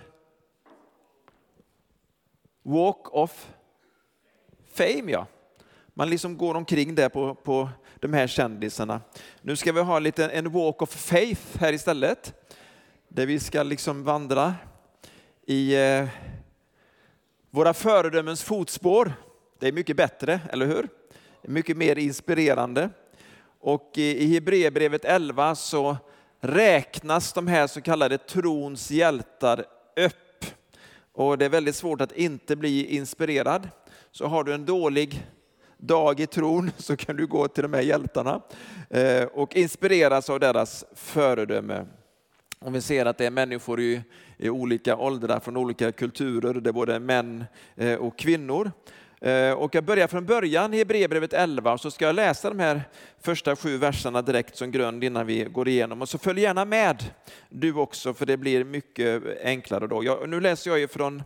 Walk 2.63 3.15
of 3.15 3.51
Fame, 4.75 5.13
ja. 5.13 5.27
Man 5.89 6.11
liksom 6.11 6.37
går 6.37 6.55
omkring 6.55 6.95
där 6.95 7.09
på, 7.09 7.35
på 7.35 7.69
de 8.01 8.13
här 8.13 8.27
kändisarna. 8.27 9.01
Nu 9.41 9.57
ska 9.57 9.73
vi 9.73 9.81
ha 9.81 9.99
lite 9.99 10.29
en 10.29 10.53
Walk 10.53 10.83
of 10.83 10.91
Faith 10.91 11.59
här 11.59 11.73
istället. 11.73 12.35
Där 13.09 13.27
vi 13.27 13.41
ska 13.41 13.63
liksom 13.63 14.05
vandra 14.05 14.55
i 15.51 15.77
eh, 15.77 16.09
våra 17.51 17.75
föredömens 17.75 18.43
fotspår. 18.43 19.13
Det 19.59 19.69
är 19.69 19.73
mycket 19.73 19.97
bättre, 19.97 20.41
eller 20.51 20.67
hur? 20.67 20.89
Mycket 21.43 21.77
mer 21.77 21.99
inspirerande. 21.99 22.91
Och 23.61 23.93
i 23.95 24.35
Hebreerbrevet 24.35 25.05
11 25.05 25.55
så 25.55 25.97
räknas 26.41 27.33
de 27.33 27.47
här 27.47 27.67
så 27.67 27.81
kallade 27.81 28.19
trons 28.19 28.91
hjältar 28.91 29.65
upp. 29.97 30.45
Och 31.13 31.39
det 31.39 31.45
är 31.45 31.49
väldigt 31.49 31.77
svårt 31.77 32.01
att 32.01 32.13
inte 32.13 32.57
bli 32.57 32.97
inspirerad. 32.97 33.69
Så 34.11 34.27
har 34.27 34.45
du 34.45 34.55
en 34.55 34.67
dålig 34.67 35.27
dag 35.77 36.21
i 36.21 36.27
tron 36.27 36.71
så 36.77 36.97
kan 36.97 37.17
du 37.17 37.27
gå 37.27 37.49
till 37.49 37.63
de 37.63 37.73
här 37.75 37.83
hjältarna 37.83 38.43
eh, 38.91 39.25
och 39.25 39.57
inspireras 39.57 40.31
av 40.31 40.41
deras 40.41 40.85
föredöme. 40.95 41.87
Och 42.61 42.75
vi 42.75 42.81
ser 42.81 43.07
att 43.07 43.19
det 43.19 43.27
är 43.27 43.31
människor 43.31 43.81
i, 43.81 44.03
i 44.39 44.51
olika 44.51 44.97
åldrar, 44.97 45.41
från 45.41 45.57
olika 45.57 45.93
kulturer, 45.93 46.55
det 46.55 46.71
är 46.71 46.73
både 46.73 47.01
män 47.01 47.45
eh, 47.77 47.95
och 47.95 48.19
kvinnor. 48.19 48.73
Eh, 49.21 49.53
och 49.53 49.75
jag 49.75 49.85
börjar 49.85 50.07
från 50.07 50.27
början 50.27 50.75
i 50.75 50.79
Hebreerbrevet 50.79 51.33
11 51.33 51.79
så 51.79 51.91
ska 51.91 52.07
jag 52.07 52.15
läsa 52.15 52.49
de 52.49 52.59
här 52.59 52.83
första 53.21 53.57
sju 53.57 53.77
verserna 53.77 54.23
direkt 54.23 54.57
som 54.57 54.71
grund 54.71 55.05
innan 55.05 55.27
vi 55.27 55.45
går 55.45 55.69
igenom. 55.69 56.03
Och 56.03 56.09
så 56.09 56.19
följ 56.19 56.41
gärna 56.41 56.65
med 56.65 57.05
du 57.49 57.75
också 57.75 58.15
för 58.15 58.27
det 58.27 58.37
blir 58.37 58.65
mycket 58.65 59.23
enklare 59.45 59.87
då. 59.87 60.05
Jag, 60.05 60.29
nu 60.29 60.41
läser 60.41 60.71
jag 60.71 60.79
ju 60.79 60.89
från 60.89 61.23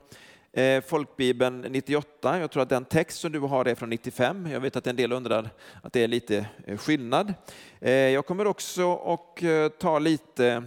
eh, 0.53 0.83
Folkbibeln 0.85 1.61
98. 1.61 2.39
Jag 2.39 2.51
tror 2.51 2.63
att 2.63 2.69
den 2.69 2.85
text 2.85 3.21
som 3.21 3.33
du 3.33 3.39
har 3.39 3.65
är 3.65 3.75
från 3.75 3.91
95. 3.91 4.49
Jag 4.53 4.61
vet 4.61 4.77
att 4.77 4.87
en 4.87 4.97
del 4.97 5.13
undrar 5.13 5.51
att 5.83 5.93
det 5.93 6.03
är 6.03 6.09
lite 6.09 6.47
skillnad. 6.79 7.35
Jag 7.81 8.27
kommer 8.27 8.47
också 8.47 8.97
att 8.97 9.79
ta 9.79 9.99
lite 9.99 10.63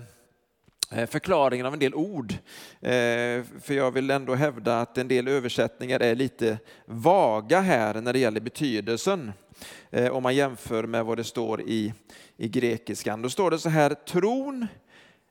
Eh, 0.92 1.06
förklaringen 1.06 1.66
av 1.66 1.74
en 1.74 1.80
del 1.80 1.96
ord. 1.96 2.34
Eh, 2.82 3.44
för 3.62 3.72
jag 3.72 3.92
vill 3.92 4.12
ändå 4.12 4.36
hävda 4.36 4.82
att 4.82 4.98
en 4.98 5.08
del 5.08 5.28
översättningar 5.28 6.00
är 6.00 6.16
lite 6.16 6.58
vaga 6.86 7.60
här 7.60 8.02
när 8.02 8.14
det 8.14 8.20
gäller 8.20 8.42
betydelsen. 8.42 9.32
Eh, 9.90 10.12
om 10.12 10.24
man 10.24 10.36
jämför 10.36 10.84
med 10.84 11.06
vad 11.06 11.18
det 11.18 11.24
står 11.24 11.62
i, 11.62 11.94
i 12.38 12.48
grekiskan. 12.48 13.22
Då 13.22 13.30
står 13.30 13.52
det 13.52 13.60
så 13.60 13.70
här, 13.70 13.90
tron 13.90 14.68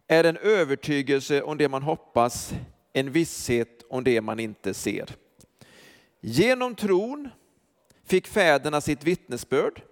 är 0.06 0.25
en 0.25 0.37
övertygelse 0.37 1.43
om 1.43 1.59
det 1.59 1.69
man 1.69 1.82
hoppas, 1.82 2.54
en 2.93 3.12
visshet 3.12 3.82
om 3.91 4.04
det 4.04 4.20
man 4.20 4.41
inte 4.41 4.75
ser. 4.75 5.10
Genom 6.20 6.75
tron 6.75 7.28
fick 8.06 8.26
fäderna 8.26 8.81
sitt 8.81 9.04
vittnesbörd. 9.04 9.82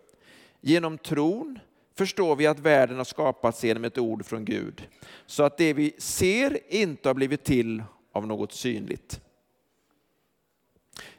Genom 0.60 0.98
tron 0.98 1.58
förstår 1.94 2.36
vi 2.36 2.47
att 2.47 2.58
världen 2.58 2.97
har 2.97 3.04
skapats 3.04 3.64
genom 3.64 3.84
ett 3.84 3.98
ord 3.98 4.25
från 4.26 4.44
Gud, 4.44 4.88
så 5.26 5.42
att 5.42 5.58
det 5.58 5.72
vi 5.72 5.94
ser 5.98 6.58
inte 6.75 7.08
har 7.08 7.14
blivit 7.14 7.44
till 7.44 7.82
av 8.12 8.26
något 8.26 8.53
synligt. 8.53 9.20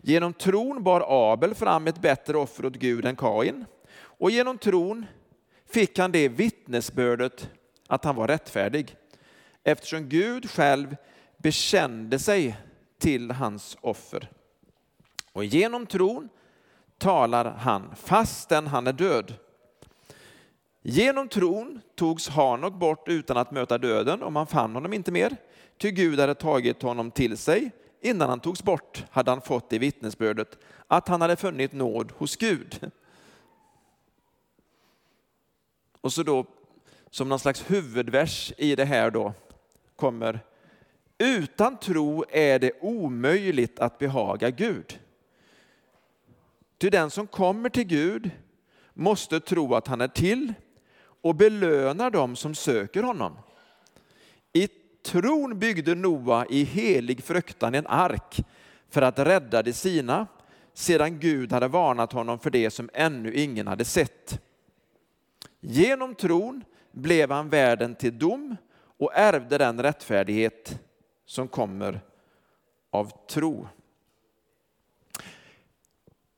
Genom 0.01 0.33
tron 0.33 0.83
bar 0.83 1.06
Abel 1.07 1.56
fram 1.56 1.88
ett 1.88 2.01
bättre 2.01 2.38
offer 2.38 2.66
åt 2.66 2.75
Gud 2.75 3.06
än 3.06 3.16
Kain, 3.16 3.66
och 3.95 4.31
genom 4.31 4.57
tron 4.57 5.06
fick 5.69 6.00
han 6.00 6.12
det 6.12 6.29
vittnesbördet 6.29 7.50
att 7.88 8.06
han 8.06 8.16
var 8.16 8.28
rättfärdig, 8.28 8.95
eftersom 9.63 10.09
Gud 10.09 10.50
själv 10.50 10.95
bekände 11.38 12.19
sig 12.19 12.57
till 13.00 13.31
hans 13.31 13.78
offer. 13.81 14.29
Och 15.31 15.45
genom 15.45 15.85
tron 15.85 16.29
talar 16.97 17.45
han 17.45 17.95
fastän 17.95 18.67
han 18.67 18.88
är 18.88 18.94
död. 18.94 19.33
Genom 20.85 21.27
tron 21.27 21.81
togs 21.95 22.29
Hanok 22.29 22.73
bort 22.73 23.07
utan 23.07 23.38
att 23.38 23.51
möta 23.51 23.77
döden 23.77 24.23
och 24.23 24.31
man 24.31 24.47
fann 24.47 24.73
honom 24.73 24.94
inte 24.94 25.11
mer, 25.11 25.38
ty 25.77 25.91
Gud 25.91 26.19
hade 26.19 26.35
tagit 26.35 26.81
honom 26.81 27.11
till 27.11 27.38
sig. 27.38 27.71
Innan 28.01 28.29
han 28.29 28.39
togs 28.39 28.63
bort 28.63 29.05
hade 29.11 29.31
han 29.31 29.41
fått 29.41 29.73
i 29.73 29.77
vittnesbördet 29.77 30.57
att 30.88 31.07
han 31.07 31.21
hade 31.21 31.35
funnit 31.35 31.73
nåd 31.73 32.11
hos 32.17 32.35
Gud. 32.35 32.91
Och 36.01 36.13
så 36.13 36.23
då, 36.23 36.45
som 37.09 37.29
någon 37.29 37.39
slags 37.39 37.71
huvudvers 37.71 38.53
i 38.57 38.75
det 38.75 38.85
här 38.85 39.11
då, 39.11 39.33
kommer 39.95 40.39
utan 41.17 41.77
tro 41.77 42.25
är 42.29 42.59
det 42.59 42.71
omöjligt 42.81 43.79
att 43.79 43.97
behaga 43.97 44.50
Gud. 44.50 45.00
Ty 46.77 46.89
den 46.89 47.09
som 47.09 47.27
kommer 47.27 47.69
till 47.69 47.83
Gud 47.83 48.31
måste 48.94 49.39
tro 49.39 49.75
att 49.75 49.88
han 49.88 50.01
är 50.01 50.07
till 50.07 50.53
och 51.23 51.35
belönar 51.35 52.09
dem 52.09 52.35
som 52.35 52.56
söker 52.56 53.03
honom. 53.03 53.38
I 54.53 54.67
tron 55.03 55.59
byggde 55.59 55.95
Noa 55.95 56.45
i 56.50 56.63
helig 56.63 57.23
fruktan 57.23 57.75
en 57.75 57.88
ark 57.88 58.45
för 58.89 59.01
att 59.01 59.19
rädda 59.19 59.63
de 59.63 59.73
sina, 59.73 60.28
sedan 60.73 61.19
Gud 61.19 61.51
hade 61.51 61.67
varnat 61.67 62.13
honom 62.13 62.39
för 62.39 62.50
det 62.50 62.72
som 62.72 62.89
ännu 62.94 63.33
ingen 63.33 63.67
hade 63.67 63.85
sett. 63.85 64.41
Genom 65.59 66.16
tron 66.16 66.63
blev 66.91 67.31
han 67.31 67.50
världen 67.50 67.95
till 67.95 68.19
dom 68.19 68.56
och 68.97 69.13
ärvde 69.13 69.57
den 69.57 69.81
rättfärdighet 69.81 70.79
som 71.25 71.47
kommer 71.47 72.01
av 72.91 73.28
tro. 73.28 73.67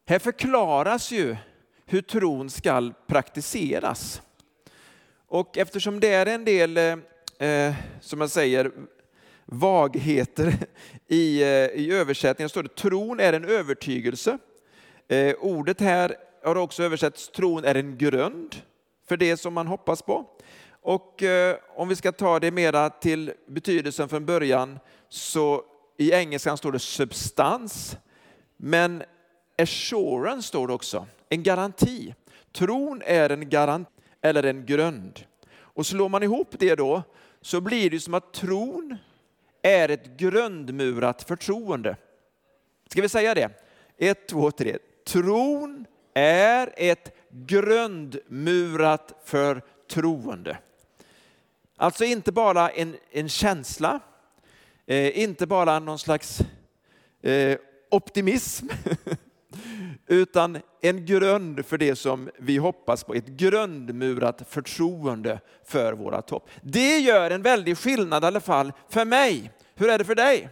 Här 0.08 0.20
förklaras 0.20 1.12
ju 1.12 1.38
hur 1.86 2.02
tron 2.02 2.50
skall 2.50 2.94
praktiseras. 3.08 4.22
Och 5.36 5.58
eftersom 5.58 6.00
det 6.00 6.14
är 6.14 6.26
en 6.26 6.46
del, 6.46 6.78
eh, 6.78 7.50
eh, 7.50 7.74
som 8.02 8.20
man 8.20 8.30
säger, 8.30 8.72
vagheter 9.46 10.54
i, 11.08 11.42
eh, 11.42 11.48
i 11.50 11.92
översättningen 11.92 12.50
står 12.50 12.64
det 12.64 12.76
tron 12.76 13.20
är 13.20 13.34
en 13.34 13.46
övertygelse. 13.46 14.38
Eh, 15.08 15.36
ordet 15.40 15.82
här 15.82 16.16
har 16.44 16.56
också 16.56 16.84
översatts 16.84 17.30
tron 17.30 17.66
är 17.66 17.76
en 17.76 17.98
grund 17.98 18.56
för 19.08 19.18
det 19.18 19.38
som 19.38 19.54
man 19.54 19.68
hoppas 19.68 20.02
på. 20.02 20.26
Och 20.82 21.24
eh, 21.24 21.56
om 21.76 21.88
vi 21.88 21.96
ska 21.96 22.12
ta 22.12 22.40
det 22.40 22.52
mera 22.52 22.90
till 22.90 23.34
betydelsen 23.48 24.10
från 24.10 24.26
början 24.26 24.80
så 25.10 25.64
i 25.98 26.12
engelskan 26.12 26.58
står 26.58 26.72
det 26.72 26.80
substans, 26.80 27.98
men 28.58 29.04
assurance 29.58 30.48
står 30.48 30.68
det 30.68 30.74
också, 30.74 31.08
en 31.30 31.44
garanti. 31.44 32.16
Tron 32.52 33.02
är 33.06 33.30
en 33.30 33.50
garanti 33.50 33.92
eller 34.26 34.44
en 34.44 34.66
grund. 34.66 35.20
Och 35.76 35.86
slår 35.86 36.10
man 36.10 36.24
ihop 36.24 36.48
det 36.52 36.76
då 36.76 37.04
så 37.42 37.62
blir 37.62 37.90
det 37.90 38.00
som 38.00 38.14
att 38.14 38.34
tron 38.34 38.98
är 39.62 39.90
ett 39.90 40.18
grundmurat 40.18 41.24
förtroende. 41.24 41.98
Ska 42.88 43.02
vi 43.02 43.10
säga 43.10 43.34
det? 43.34 43.50
Ett, 43.98 44.28
två, 44.28 44.52
tre. 44.52 44.78
Tron 45.06 45.86
är 46.14 46.74
ett 46.78 47.16
grundmurat 47.30 49.14
förtroende. 49.26 50.58
Alltså 51.78 52.06
inte 52.06 52.32
bara 52.32 52.70
en, 52.70 52.96
en 53.12 53.30
känsla, 53.30 54.00
eh, 54.86 55.20
inte 55.20 55.48
bara 55.48 55.80
någon 55.80 56.00
slags 56.00 56.40
eh, 57.22 57.58
optimism, 57.92 58.68
utan 60.08 60.58
en 60.82 61.06
grund 61.06 61.66
för 61.66 61.78
det 61.78 61.96
som 61.96 62.30
vi 62.40 62.58
hoppas 62.58 63.04
på, 63.04 63.14
ett 63.14 63.28
grundmurat 63.28 64.42
förtroende 64.50 65.40
för 65.66 65.94
våra 65.94 66.22
topp. 66.22 66.50
Det 66.62 67.00
gör 67.00 67.32
en 67.32 67.42
väldig 67.42 67.78
skillnad 67.78 68.24
i 68.24 68.28
alla 68.28 68.40
fall 68.40 68.74
för 68.90 69.06
mig. 69.06 69.52
Hur 69.76 69.90
är 69.90 69.98
det 69.98 70.06
för 70.06 70.16
dig? 70.16 70.50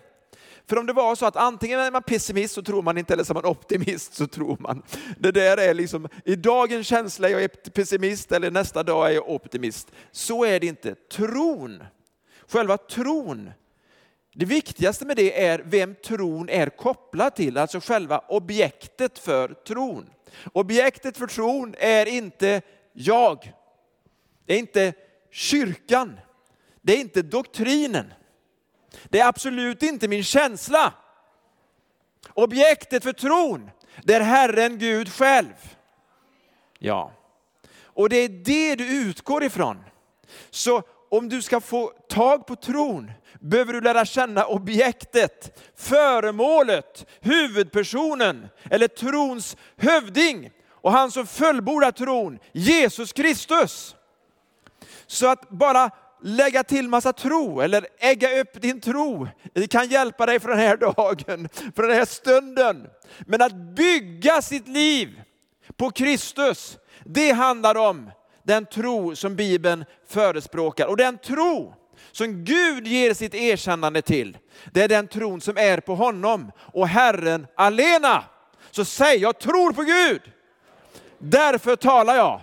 För 0.67 0.77
om 0.77 0.85
det 0.85 0.93
var 0.93 1.15
så 1.15 1.25
att 1.25 1.35
antingen 1.35 1.79
är 1.79 1.91
man 1.91 2.03
pessimist 2.03 2.53
så 2.53 2.61
tror 2.61 2.81
man 2.81 2.97
inte, 2.97 3.13
eller 3.13 3.23
så 3.23 3.33
är 3.33 3.35
man 3.35 3.45
optimist 3.45 4.13
så 4.13 4.27
tror 4.27 4.57
man. 4.59 4.83
Det 5.19 5.31
där 5.31 5.57
är 5.57 5.73
liksom, 5.73 6.07
i 6.25 6.35
dagens 6.35 6.87
känsla 6.87 7.29
är 7.29 7.39
jag 7.39 7.73
pessimist 7.73 8.31
eller 8.31 8.51
nästa 8.51 8.83
dag 8.83 9.09
är 9.09 9.11
jag 9.11 9.29
optimist. 9.29 9.91
Så 10.11 10.45
är 10.45 10.59
det 10.59 10.67
inte. 10.67 10.95
Tron, 11.11 11.83
själva 12.47 12.77
tron, 12.77 13.49
det 14.33 14.45
viktigaste 14.45 15.05
med 15.05 15.15
det 15.15 15.45
är 15.45 15.59
vem 15.65 15.95
tron 15.95 16.49
är 16.49 16.69
kopplad 16.69 17.35
till, 17.35 17.57
alltså 17.57 17.79
själva 17.79 18.19
objektet 18.19 19.19
för 19.19 19.47
tron. 19.47 20.09
Objektet 20.53 21.17
för 21.17 21.27
tron 21.27 21.75
är 21.77 22.05
inte 22.05 22.61
jag, 22.93 23.53
det 24.45 24.53
är 24.53 24.59
inte 24.59 24.93
kyrkan, 25.31 26.19
det 26.81 26.93
är 26.93 26.97
inte 26.97 27.21
doktrinen. 27.21 28.13
Det 29.03 29.19
är 29.19 29.27
absolut 29.27 29.83
inte 29.83 30.07
min 30.07 30.23
känsla. 30.23 30.93
Objektet 32.33 33.03
för 33.03 33.13
tron, 33.13 33.69
det 34.03 34.13
är 34.13 34.21
Herren 34.21 34.77
Gud 34.77 35.13
själv. 35.13 35.75
Ja, 36.79 37.11
och 37.83 38.09
det 38.09 38.17
är 38.17 38.29
det 38.29 38.75
du 38.75 39.01
utgår 39.01 39.43
ifrån. 39.43 39.83
Så 40.49 40.83
om 41.17 41.29
du 41.29 41.41
ska 41.41 41.61
få 41.61 41.91
tag 42.09 42.45
på 42.45 42.55
tron 42.55 43.11
behöver 43.39 43.73
du 43.73 43.81
lära 43.81 44.05
känna 44.05 44.45
objektet, 44.45 45.59
föremålet, 45.75 47.05
huvudpersonen 47.21 48.47
eller 48.69 48.87
trons 48.87 49.57
hövding 49.77 50.51
och 50.69 50.91
han 50.91 51.11
som 51.11 51.27
fullbordar 51.27 51.91
tron, 51.91 52.39
Jesus 52.51 53.13
Kristus. 53.13 53.95
Så 55.07 55.27
att 55.27 55.49
bara 55.49 55.91
lägga 56.21 56.63
till 56.63 56.89
massa 56.89 57.13
tro 57.13 57.61
eller 57.61 57.87
ägga 57.99 58.39
upp 58.39 58.61
din 58.61 58.81
tro. 58.81 59.27
Det 59.53 59.67
kan 59.67 59.87
hjälpa 59.87 60.25
dig 60.25 60.39
för 60.39 60.49
den 60.49 60.59
här 60.59 60.77
dagen, 60.77 61.49
för 61.75 61.83
den 61.83 61.95
här 61.97 62.05
stunden. 62.05 62.87
Men 63.19 63.41
att 63.41 63.55
bygga 63.55 64.41
sitt 64.41 64.67
liv 64.67 65.21
på 65.77 65.91
Kristus, 65.91 66.77
det 67.05 67.31
handlar 67.31 67.75
om 67.75 68.11
den 68.43 68.65
tro 68.65 69.15
som 69.15 69.35
Bibeln 69.35 69.85
förespråkar. 70.07 70.87
Och 70.87 70.97
den 70.97 71.17
tro 71.17 71.73
som 72.11 72.43
Gud 72.43 72.87
ger 72.87 73.13
sitt 73.13 73.35
erkännande 73.35 74.01
till, 74.01 74.37
det 74.71 74.83
är 74.83 74.87
den 74.87 75.07
tron 75.07 75.41
som 75.41 75.57
är 75.57 75.79
på 75.79 75.95
honom 75.95 76.51
och 76.57 76.87
Herren 76.87 77.47
alena. 77.55 78.23
Så 78.71 78.85
säg, 78.85 79.17
jag 79.17 79.39
tror 79.39 79.73
på 79.73 79.81
Gud. 79.81 80.21
Därför 81.17 81.75
talar 81.75 82.15
jag. 82.15 82.41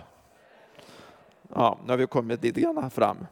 Ja, 1.55 1.79
nu 1.85 1.91
har 1.91 1.97
vi 1.97 2.07
kommit 2.07 2.43
lite 2.43 2.61
grann 2.61 2.91
fram. 2.91 3.27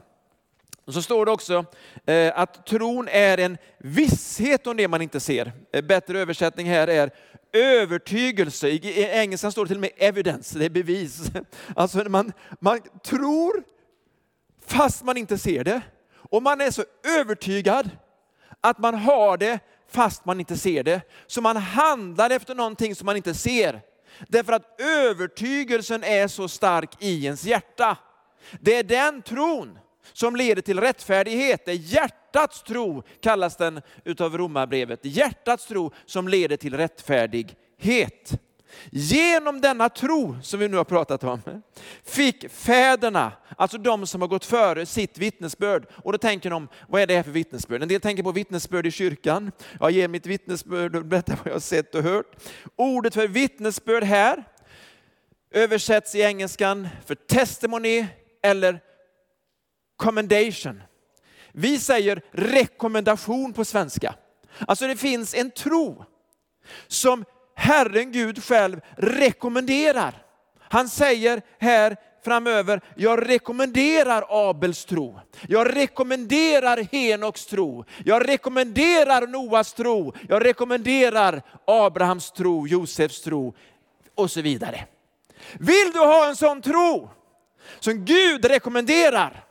Och 0.85 0.93
så 0.93 1.01
står 1.01 1.25
det 1.25 1.31
också 1.31 1.65
eh, 2.05 2.39
att 2.39 2.65
tron 2.65 3.07
är 3.07 3.37
en 3.37 3.57
visshet 3.77 4.67
om 4.67 4.77
det 4.77 4.87
man 4.87 5.01
inte 5.01 5.19
ser. 5.19 5.51
En 5.71 5.87
bättre 5.87 6.19
översättning 6.19 6.67
här 6.67 6.87
är 6.87 7.11
övertygelse. 7.53 8.69
I 8.69 9.03
engelskan 9.03 9.51
står 9.51 9.65
det 9.65 9.67
till 9.67 9.77
och 9.77 9.81
med 9.81 9.91
evidence, 9.97 10.59
det 10.59 10.65
är 10.65 10.69
bevis. 10.69 11.21
Alltså 11.75 12.09
man, 12.09 12.33
man 12.59 12.79
tror 13.03 13.63
fast 14.67 15.03
man 15.03 15.17
inte 15.17 15.37
ser 15.37 15.63
det. 15.63 15.81
Och 16.13 16.43
man 16.43 16.61
är 16.61 16.71
så 16.71 16.83
övertygad 17.19 17.89
att 18.61 18.77
man 18.77 18.95
har 18.95 19.37
det 19.37 19.59
fast 19.91 20.25
man 20.25 20.39
inte 20.39 20.57
ser 20.57 20.83
det. 20.83 21.01
Så 21.27 21.41
man 21.41 21.57
handlar 21.57 22.29
efter 22.29 22.55
någonting 22.55 22.95
som 22.95 23.05
man 23.05 23.15
inte 23.15 23.33
ser. 23.33 23.81
Därför 24.27 24.53
att 24.53 24.81
övertygelsen 24.81 26.03
är 26.03 26.27
så 26.27 26.47
stark 26.47 27.03
i 27.03 27.25
ens 27.25 27.43
hjärta. 27.43 27.97
Det 28.59 28.75
är 28.75 28.83
den 28.83 29.21
tron 29.21 29.79
som 30.13 30.35
leder 30.35 30.61
till 30.61 30.79
rättfärdighet. 30.79 31.65
Det 31.65 31.71
är 31.71 31.75
hjärtats 31.75 32.63
tro, 32.63 33.03
kallas 33.21 33.57
den 33.57 33.81
utav 34.03 34.37
romarbrevet. 34.37 34.99
Hjärtats 35.03 35.65
tro 35.65 35.91
som 36.05 36.27
leder 36.27 36.57
till 36.57 36.77
rättfärdighet. 36.77 38.39
Genom 38.91 39.61
denna 39.61 39.89
tro 39.89 40.35
som 40.41 40.59
vi 40.59 40.67
nu 40.67 40.77
har 40.77 40.83
pratat 40.83 41.23
om 41.23 41.41
fick 42.03 42.51
fäderna, 42.51 43.31
alltså 43.57 43.77
de 43.77 44.07
som 44.07 44.21
har 44.21 44.27
gått 44.27 44.45
före, 44.45 44.85
sitt 44.85 45.17
vittnesbörd. 45.17 45.85
Och 45.91 46.11
då 46.11 46.17
tänker 46.17 46.49
de, 46.49 46.67
vad 46.87 47.01
är 47.01 47.07
det 47.07 47.15
här 47.15 47.23
för 47.23 47.31
vittnesbörd? 47.31 47.81
En 47.81 47.87
del 47.87 48.01
tänker 48.01 48.23
på 48.23 48.31
vittnesbörd 48.31 48.87
i 48.87 48.91
kyrkan. 48.91 49.51
Jag 49.79 49.91
ger 49.91 50.07
mitt 50.07 50.25
vittnesbörd 50.25 50.95
och 50.95 51.05
berättar 51.05 51.35
vad 51.35 51.47
jag 51.47 51.53
har 51.53 51.59
sett 51.59 51.95
och 51.95 52.03
hört. 52.03 52.35
Ordet 52.75 53.13
för 53.13 53.27
vittnesbörd 53.27 54.03
här 54.03 54.43
översätts 55.51 56.15
i 56.15 56.21
engelskan 56.21 56.87
för 57.05 57.15
testimony 57.15 58.05
eller 58.43 58.79
commendation. 59.99 60.83
Vi 61.51 61.79
säger 61.79 62.21
rekommendation 62.31 63.53
på 63.53 63.65
svenska. 63.65 64.15
Alltså 64.67 64.87
det 64.87 64.95
finns 64.95 65.33
en 65.33 65.51
tro 65.51 66.05
som 66.87 67.25
Herren 67.55 68.11
Gud 68.11 68.43
själv 68.43 68.81
rekommenderar. 68.97 70.13
Han 70.59 70.89
säger 70.89 71.41
här 71.59 71.97
framöver, 72.25 72.81
jag 72.95 73.29
rekommenderar 73.29 74.25
Abels 74.29 74.85
tro. 74.85 75.19
Jag 75.47 75.75
rekommenderar 75.75 76.77
Henoks 76.91 77.45
tro. 77.45 77.85
Jag 78.05 78.27
rekommenderar 78.29 79.27
Noas 79.27 79.73
tro. 79.73 80.13
Jag 80.29 80.45
rekommenderar 80.45 81.41
Abrahams 81.65 82.31
tro, 82.31 82.67
Josefs 82.67 83.21
tro 83.21 83.53
och 84.15 84.31
så 84.31 84.41
vidare. 84.41 84.85
Vill 85.53 85.91
du 85.93 85.99
ha 85.99 86.27
en 86.27 86.35
sån 86.35 86.61
tro 86.61 87.09
som 87.79 88.05
Gud 88.05 88.45
rekommenderar? 88.45 89.48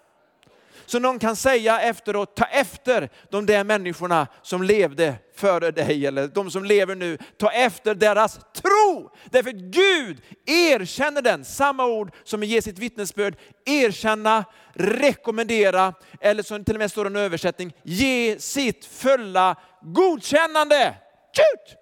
Så 0.88 0.98
någon 0.98 1.18
kan 1.18 1.36
säga 1.36 1.80
efteråt, 1.80 2.36
ta 2.36 2.44
efter 2.44 3.10
de 3.30 3.46
där 3.46 3.64
människorna 3.64 4.26
som 4.42 4.62
levde 4.62 5.14
före 5.34 5.70
dig, 5.70 6.06
eller 6.06 6.28
de 6.28 6.50
som 6.50 6.64
lever 6.64 6.94
nu. 6.94 7.18
Ta 7.38 7.50
efter 7.50 7.94
deras 7.94 8.34
tro. 8.34 9.10
Därför 9.24 9.50
att 9.50 9.56
Gud 9.56 10.22
erkänner 10.46 11.22
den, 11.22 11.44
samma 11.44 11.86
ord 11.86 12.14
som 12.24 12.42
ger 12.42 12.60
sitt 12.60 12.78
vittnesbörd, 12.78 13.36
erkänna, 13.64 14.44
rekommendera, 14.72 15.94
eller 16.20 16.42
som 16.42 16.64
till 16.64 16.74
och 16.74 16.78
med 16.78 16.90
står 16.90 17.06
i 17.06 17.10
en 17.10 17.16
översättning, 17.16 17.72
ge 17.82 18.38
sitt 18.38 18.84
fulla 18.84 19.56
godkännande. 19.82 20.94
Tjut! 21.32 21.76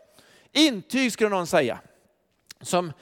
Intyg 0.53 1.13
skulle 1.13 1.31
någon 1.31 1.47
säga. 1.47 1.79
Som 2.63 2.93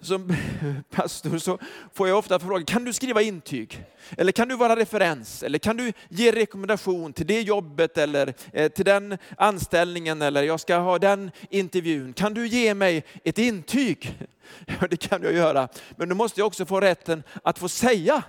som 0.00 0.36
pastor 0.90 1.38
så 1.38 1.58
får 1.94 2.08
jag 2.08 2.18
ofta 2.18 2.38
frågan, 2.38 2.64
kan 2.64 2.84
du 2.84 2.92
skriva 2.92 3.22
intyg? 3.22 3.84
Eller 4.16 4.32
kan 4.32 4.48
du 4.48 4.56
vara 4.56 4.76
referens? 4.76 5.42
Eller 5.42 5.58
kan 5.58 5.76
du 5.76 5.92
ge 6.08 6.32
rekommendation 6.32 7.12
till 7.12 7.26
det 7.26 7.40
jobbet 7.40 7.98
eller 7.98 8.34
eh, 8.52 8.68
till 8.72 8.84
den 8.84 9.18
anställningen 9.36 10.22
eller 10.22 10.42
jag 10.42 10.60
ska 10.60 10.76
ha 10.76 10.98
den 10.98 11.30
intervjun. 11.50 12.12
Kan 12.12 12.34
du 12.34 12.46
ge 12.46 12.74
mig 12.74 13.04
ett 13.24 13.38
intyg? 13.38 14.18
Ja, 14.66 14.86
det 14.90 14.96
kan 14.96 15.22
jag 15.22 15.32
göra. 15.32 15.68
Men 15.96 16.08
då 16.08 16.14
måste 16.14 16.40
jag 16.40 16.46
också 16.46 16.66
få 16.66 16.80
rätten 16.80 17.22
att 17.42 17.58
få 17.58 17.68
säga 17.68 18.22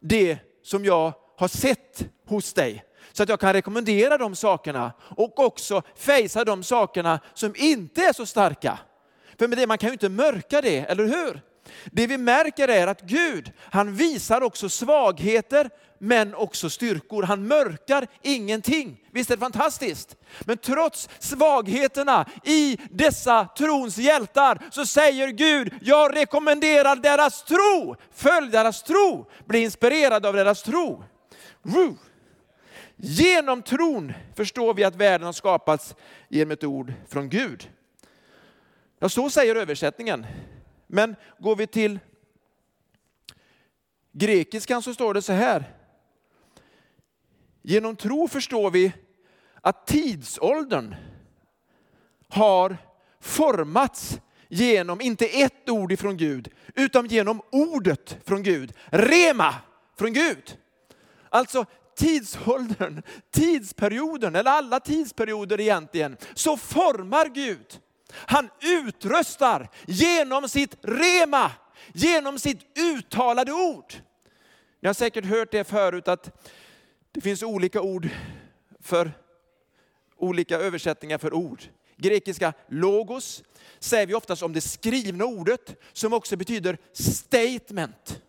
det 0.00 0.38
som 0.62 0.84
jag 0.84 1.12
har 1.36 1.48
sett 1.48 2.08
hos 2.26 2.52
dig. 2.52 2.84
Så 3.12 3.22
att 3.22 3.28
jag 3.28 3.40
kan 3.40 3.52
rekommendera 3.52 4.18
de 4.18 4.36
sakerna 4.36 4.92
och 5.00 5.38
också 5.38 5.82
fejsa 5.96 6.44
de 6.44 6.62
sakerna 6.62 7.20
som 7.34 7.54
inte 7.56 8.02
är 8.02 8.12
så 8.12 8.26
starka. 8.26 8.78
För 9.38 9.48
med 9.48 9.58
det, 9.58 9.66
man 9.66 9.78
kan 9.78 9.88
ju 9.88 9.92
inte 9.92 10.08
mörka 10.08 10.60
det, 10.60 10.78
eller 10.78 11.04
hur? 11.04 11.40
Det 11.84 12.06
vi 12.06 12.18
märker 12.18 12.68
är 12.68 12.86
att 12.86 13.00
Gud, 13.00 13.52
han 13.58 13.94
visar 13.94 14.40
också 14.40 14.68
svagheter 14.68 15.70
men 15.98 16.34
också 16.34 16.70
styrkor. 16.70 17.22
Han 17.22 17.48
mörkar 17.48 18.06
ingenting. 18.22 19.00
Visst 19.12 19.30
är 19.30 19.36
det 19.36 19.40
fantastiskt? 19.40 20.16
Men 20.40 20.58
trots 20.58 21.08
svagheterna 21.18 22.26
i 22.44 22.78
dessa 22.90 23.48
trons 23.58 23.98
hjältar 23.98 24.58
så 24.70 24.86
säger 24.86 25.28
Gud, 25.28 25.74
jag 25.82 26.16
rekommenderar 26.16 26.96
deras 26.96 27.44
tro. 27.44 27.96
Följ 28.14 28.50
deras 28.50 28.82
tro, 28.82 29.30
bli 29.46 29.58
inspirerad 29.58 30.26
av 30.26 30.34
deras 30.34 30.62
tro. 30.62 31.04
Woo. 31.62 31.96
Genom 32.96 33.62
tron 33.62 34.12
förstår 34.36 34.74
vi 34.74 34.84
att 34.84 34.96
världen 34.96 35.26
har 35.26 35.32
skapats 35.32 35.94
genom 36.28 36.52
ett 36.52 36.64
ord 36.64 36.92
från 37.08 37.28
Gud. 37.28 37.68
Ja, 38.98 39.08
så 39.08 39.30
säger 39.30 39.56
översättningen. 39.56 40.26
Men 40.86 41.16
går 41.38 41.56
vi 41.56 41.66
till 41.66 41.98
grekiskan 44.12 44.82
så 44.82 44.94
står 44.94 45.14
det 45.14 45.22
så 45.22 45.32
här. 45.32 45.74
Genom 47.62 47.96
tro 47.96 48.28
förstår 48.28 48.70
vi 48.70 48.92
att 49.60 49.86
tidsåldern 49.86 50.94
har 52.28 52.76
formats 53.20 54.20
genom, 54.48 55.00
inte 55.00 55.26
ett 55.26 55.68
ord 55.68 55.92
ifrån 55.92 56.16
Gud, 56.16 56.48
utan 56.74 57.06
genom 57.06 57.42
ordet 57.52 58.18
från 58.24 58.42
Gud. 58.42 58.72
Rema 58.86 59.54
från 59.98 60.12
Gud. 60.12 60.58
Alltså 61.28 61.64
tidsåldern, 61.96 63.02
tidsperioden, 63.30 64.36
eller 64.36 64.50
alla 64.50 64.80
tidsperioder 64.80 65.60
egentligen, 65.60 66.16
så 66.34 66.56
formar 66.56 67.26
Gud 67.26 67.80
han 68.12 68.50
utröstar 68.60 69.68
genom 69.86 70.48
sitt 70.48 70.76
rema, 70.82 71.52
genom 71.92 72.38
sitt 72.38 72.78
uttalade 72.78 73.52
ord. 73.52 73.94
Ni 74.80 74.86
har 74.86 74.94
säkert 74.94 75.24
hört 75.24 75.50
det 75.50 75.64
förut 75.64 76.08
att 76.08 76.48
det 77.12 77.20
finns 77.20 77.42
olika 77.42 77.80
ord 77.80 78.08
för 78.80 79.12
olika 80.16 80.58
översättningar 80.58 81.18
för 81.18 81.34
ord. 81.34 81.62
Grekiska 81.96 82.52
logos 82.68 83.42
säger 83.78 84.06
vi 84.06 84.14
oftast 84.14 84.42
om 84.42 84.52
det 84.52 84.60
skrivna 84.60 85.24
ordet 85.24 85.80
som 85.92 86.12
också 86.12 86.36
betyder 86.36 86.78
statement. 86.92 88.20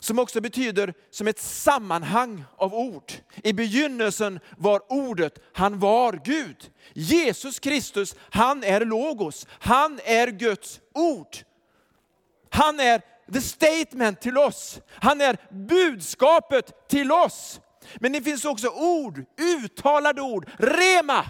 Som 0.00 0.18
också 0.18 0.40
betyder 0.40 0.94
som 1.10 1.28
ett 1.28 1.40
sammanhang 1.40 2.44
av 2.56 2.74
ord. 2.74 3.12
I 3.44 3.52
begynnelsen 3.52 4.40
var 4.58 4.92
ordet, 4.92 5.38
han 5.52 5.78
var 5.78 6.20
Gud. 6.24 6.70
Jesus 6.94 7.58
Kristus, 7.58 8.14
han 8.30 8.64
är 8.64 8.80
logos. 8.84 9.46
Han 9.50 10.00
är 10.04 10.26
Guds 10.28 10.80
ord. 10.94 11.36
Han 12.50 12.80
är 12.80 13.02
the 13.32 13.40
statement 13.40 14.20
till 14.20 14.38
oss. 14.38 14.78
Han 14.88 15.20
är 15.20 15.36
budskapet 15.50 16.88
till 16.88 17.12
oss. 17.12 17.60
Men 17.96 18.12
det 18.12 18.22
finns 18.22 18.44
också 18.44 18.68
ord, 18.68 19.24
uttalade 19.36 20.22
ord, 20.22 20.50
rema. 20.58 21.26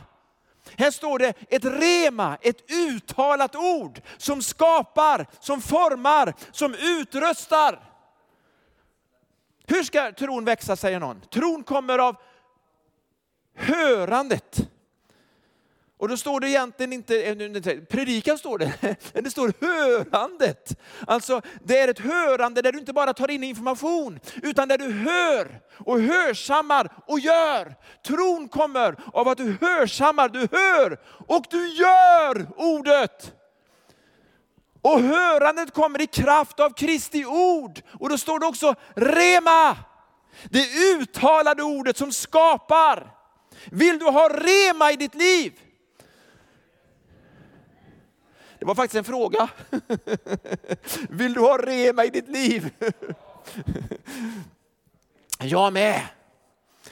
Här 0.76 0.90
står 0.90 1.18
det 1.18 1.34
ett 1.48 1.64
rema, 1.64 2.38
ett 2.42 2.70
uttalat 2.70 3.56
ord 3.56 4.00
som 4.16 4.42
skapar, 4.42 5.26
som 5.40 5.60
formar, 5.60 6.34
som 6.52 6.74
utröstar. 6.74 7.80
Hur 9.66 9.82
ska 9.82 10.12
tron 10.12 10.44
växa 10.44 10.76
säger 10.76 11.00
någon? 11.00 11.20
Tron 11.20 11.62
kommer 11.62 11.98
av 11.98 12.16
hörandet. 13.54 14.68
Och 15.98 16.08
då 16.08 16.16
står 16.16 16.40
det 16.40 16.50
egentligen 16.50 16.92
inte, 16.92 17.22
eh, 17.22 17.80
predikan 17.80 18.38
står 18.38 18.58
det, 18.58 18.96
det 19.12 19.30
står 19.30 19.52
hörandet. 19.60 20.78
Alltså 21.06 21.40
det 21.64 21.78
är 21.78 21.88
ett 21.88 21.98
hörande 21.98 22.62
där 22.62 22.72
du 22.72 22.78
inte 22.78 22.92
bara 22.92 23.12
tar 23.12 23.30
in 23.30 23.44
information, 23.44 24.20
utan 24.42 24.68
där 24.68 24.78
du 24.78 24.92
hör 24.92 25.60
och 25.78 26.00
hörsammar 26.00 26.92
och 27.06 27.20
gör. 27.20 27.74
Tron 28.06 28.48
kommer 28.48 28.96
av 29.12 29.28
att 29.28 29.38
du 29.38 29.56
hörsammar, 29.60 30.28
du 30.28 30.48
hör 30.52 30.98
och 31.26 31.44
du 31.50 31.68
gör 31.68 32.46
ordet. 32.56 33.32
Och 34.86 35.00
hörandet 35.00 35.74
kommer 35.74 36.00
i 36.00 36.06
kraft 36.06 36.60
av 36.60 36.70
Kristi 36.70 37.24
ord. 37.24 37.80
Och 37.92 38.08
då 38.08 38.18
står 38.18 38.38
det 38.38 38.46
också 38.46 38.74
rema, 38.94 39.76
det 40.44 40.66
uttalade 40.94 41.62
ordet 41.62 41.96
som 41.96 42.12
skapar. 42.12 43.14
Vill 43.64 43.98
du 43.98 44.04
ha 44.04 44.28
rema 44.28 44.92
i 44.92 44.96
ditt 44.96 45.14
liv? 45.14 45.52
Det 48.58 48.64
var 48.64 48.74
faktiskt 48.74 48.98
en 48.98 49.04
fråga. 49.04 49.48
Vill 51.08 51.32
du 51.32 51.40
ha 51.40 51.58
rema 51.58 52.04
i 52.04 52.10
ditt 52.10 52.28
liv? 52.28 52.70
Jag 55.38 55.72
med. 55.72 56.02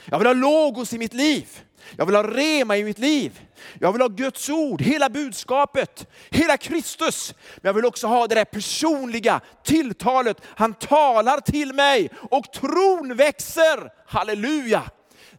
Jag 0.05 0.17
vill 0.17 0.27
ha 0.27 0.33
logos 0.33 0.93
i 0.93 0.97
mitt 0.97 1.13
liv. 1.13 1.64
Jag 1.97 2.05
vill 2.05 2.15
ha 2.15 2.23
rema 2.23 2.77
i 2.77 2.83
mitt 2.83 2.99
liv. 2.99 3.41
Jag 3.79 3.91
vill 3.91 4.01
ha 4.01 4.07
Guds 4.07 4.49
ord, 4.49 4.81
hela 4.81 5.09
budskapet, 5.09 6.07
hela 6.29 6.57
Kristus. 6.57 7.33
Men 7.55 7.69
jag 7.69 7.73
vill 7.73 7.85
också 7.85 8.07
ha 8.07 8.27
det 8.27 8.35
där 8.35 8.45
personliga 8.45 9.41
tilltalet. 9.63 10.37
Han 10.45 10.73
talar 10.73 11.39
till 11.39 11.73
mig 11.73 12.09
och 12.31 12.53
tron 12.53 13.15
växer. 13.15 13.91
Halleluja! 14.07 14.83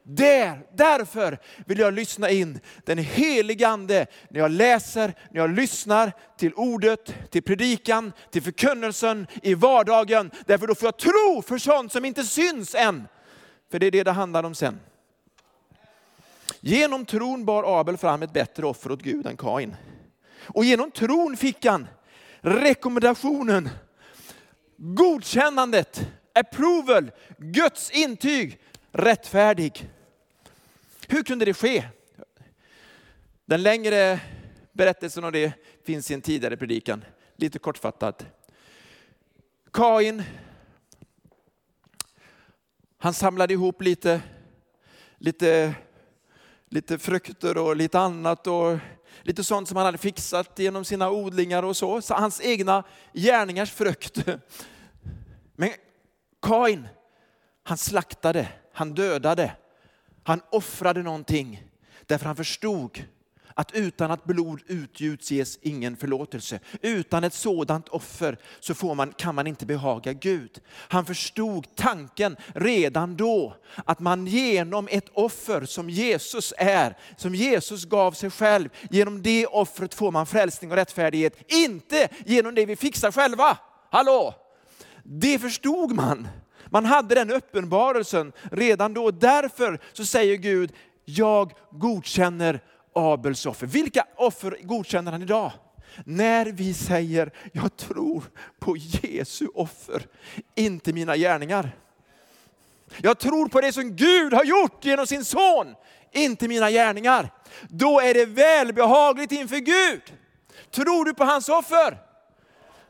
Där, 0.08 0.60
därför 0.76 1.38
vill 1.66 1.78
jag 1.78 1.94
lyssna 1.94 2.30
in 2.30 2.60
den 2.84 2.98
helige 2.98 3.68
Ande 3.68 4.06
när 4.30 4.40
jag 4.40 4.50
läser, 4.50 5.14
när 5.30 5.40
jag 5.40 5.50
lyssnar 5.50 6.12
till 6.38 6.54
ordet, 6.54 7.14
till 7.30 7.42
predikan, 7.42 8.12
till 8.30 8.42
förkunnelsen 8.42 9.26
i 9.42 9.54
vardagen. 9.54 10.30
Därför 10.46 10.66
då 10.66 10.74
får 10.74 10.86
jag 10.86 10.96
tro 10.96 11.42
för 11.46 11.58
sånt 11.58 11.92
som 11.92 12.04
inte 12.04 12.24
syns 12.24 12.74
än. 12.74 13.08
För 13.70 13.78
det 13.78 13.86
är 13.86 13.90
det 13.90 14.02
det 14.02 14.12
handlar 14.12 14.44
om 14.44 14.54
sen. 14.54 14.80
Genom 16.66 17.04
tron 17.04 17.44
bar 17.44 17.80
Abel 17.80 17.96
fram 17.96 18.22
ett 18.22 18.32
bättre 18.32 18.66
offer 18.66 18.92
åt 18.92 19.02
Gud 19.02 19.26
än 19.26 19.36
Kain. 19.36 19.76
Och 20.38 20.64
genom 20.64 20.90
tron 20.90 21.36
fick 21.36 21.64
han 21.64 21.86
rekommendationen, 22.40 23.68
godkännandet, 24.76 26.06
approval, 26.32 27.10
Guds 27.38 27.90
intyg, 27.90 28.60
rättfärdig. 28.92 29.90
Hur 31.08 31.22
kunde 31.22 31.44
det 31.44 31.54
ske? 31.54 31.84
Den 33.44 33.62
längre 33.62 34.20
berättelsen 34.72 35.24
om 35.24 35.32
det 35.32 35.52
finns 35.84 36.10
i 36.10 36.14
en 36.14 36.22
tidigare 36.22 36.56
predikan, 36.56 37.04
lite 37.36 37.58
kortfattat. 37.58 38.26
Kain, 39.72 40.22
han 42.98 43.14
samlade 43.14 43.52
ihop 43.54 43.82
lite, 43.82 44.22
lite, 45.18 45.74
lite 46.70 46.98
frukter 46.98 47.58
och 47.58 47.76
lite 47.76 47.98
annat 47.98 48.46
och 48.46 48.78
lite 49.22 49.44
sånt 49.44 49.68
som 49.68 49.76
han 49.76 49.86
hade 49.86 49.98
fixat 49.98 50.58
genom 50.58 50.84
sina 50.84 51.10
odlingar 51.10 51.62
och 51.62 51.76
så. 51.76 52.02
så 52.02 52.14
hans 52.14 52.40
egna 52.40 52.84
gärningars 53.12 53.72
frukt. 53.72 54.24
Men 55.56 55.70
Kain, 56.42 56.88
han 57.62 57.76
slaktade, 57.76 58.48
han 58.72 58.94
dödade 58.94 59.52
han 60.26 60.40
offrade 60.50 61.02
någonting 61.02 61.62
därför 62.06 62.26
han 62.26 62.36
förstod 62.36 63.04
att 63.58 63.72
utan 63.72 64.10
att 64.10 64.24
blod 64.24 64.60
utgjuts 64.66 65.30
ges 65.30 65.58
ingen 65.62 65.96
förlåtelse. 65.96 66.60
Utan 66.82 67.24
ett 67.24 67.34
sådant 67.34 67.88
offer 67.88 68.38
så 68.60 68.74
får 68.74 68.94
man, 68.94 69.12
kan 69.12 69.34
man 69.34 69.46
inte 69.46 69.66
behaga 69.66 70.12
Gud. 70.12 70.60
Han 70.68 71.04
förstod 71.04 71.74
tanken 71.74 72.36
redan 72.54 73.16
då 73.16 73.56
att 73.84 74.00
man 74.00 74.26
genom 74.26 74.88
ett 74.90 75.08
offer 75.12 75.64
som 75.64 75.90
Jesus 75.90 76.52
är, 76.56 76.96
som 77.16 77.34
Jesus 77.34 77.84
gav 77.84 78.12
sig 78.12 78.30
själv, 78.30 78.68
genom 78.90 79.22
det 79.22 79.46
offret 79.46 79.94
får 79.94 80.10
man 80.10 80.26
frälsning 80.26 80.70
och 80.70 80.76
rättfärdighet. 80.76 81.52
Inte 81.52 82.08
genom 82.26 82.54
det 82.54 82.66
vi 82.66 82.76
fixar 82.76 83.12
själva. 83.12 83.58
Hallå! 83.90 84.34
Det 85.02 85.38
förstod 85.38 85.92
man. 85.92 86.28
Man 86.66 86.84
hade 86.84 87.14
den 87.14 87.30
uppenbarelsen 87.30 88.32
redan 88.52 88.94
då. 88.94 89.10
Därför 89.10 89.80
så 89.92 90.04
säger 90.04 90.36
Gud, 90.36 90.72
jag 91.04 91.52
godkänner 91.70 92.60
Abels 92.96 93.46
offer. 93.46 93.66
Vilka 93.66 94.06
offer 94.16 94.58
godkänner 94.62 95.12
han 95.12 95.22
idag? 95.22 95.52
När 96.04 96.46
vi 96.46 96.74
säger, 96.74 97.30
jag 97.52 97.76
tror 97.76 98.24
på 98.58 98.76
Jesu 98.76 99.46
offer, 99.54 100.06
inte 100.54 100.92
mina 100.92 101.16
gärningar. 101.16 101.76
Jag 103.02 103.18
tror 103.18 103.48
på 103.48 103.60
det 103.60 103.72
som 103.72 103.96
Gud 103.96 104.32
har 104.32 104.44
gjort 104.44 104.84
genom 104.84 105.06
sin 105.06 105.24
son, 105.24 105.74
inte 106.12 106.48
mina 106.48 106.70
gärningar. 106.70 107.30
Då 107.68 108.00
är 108.00 108.14
det 108.14 108.26
välbehagligt 108.26 109.32
inför 109.32 109.56
Gud. 109.56 110.02
Tror 110.70 111.04
du 111.04 111.14
på 111.14 111.24
hans 111.24 111.48
offer? 111.48 111.98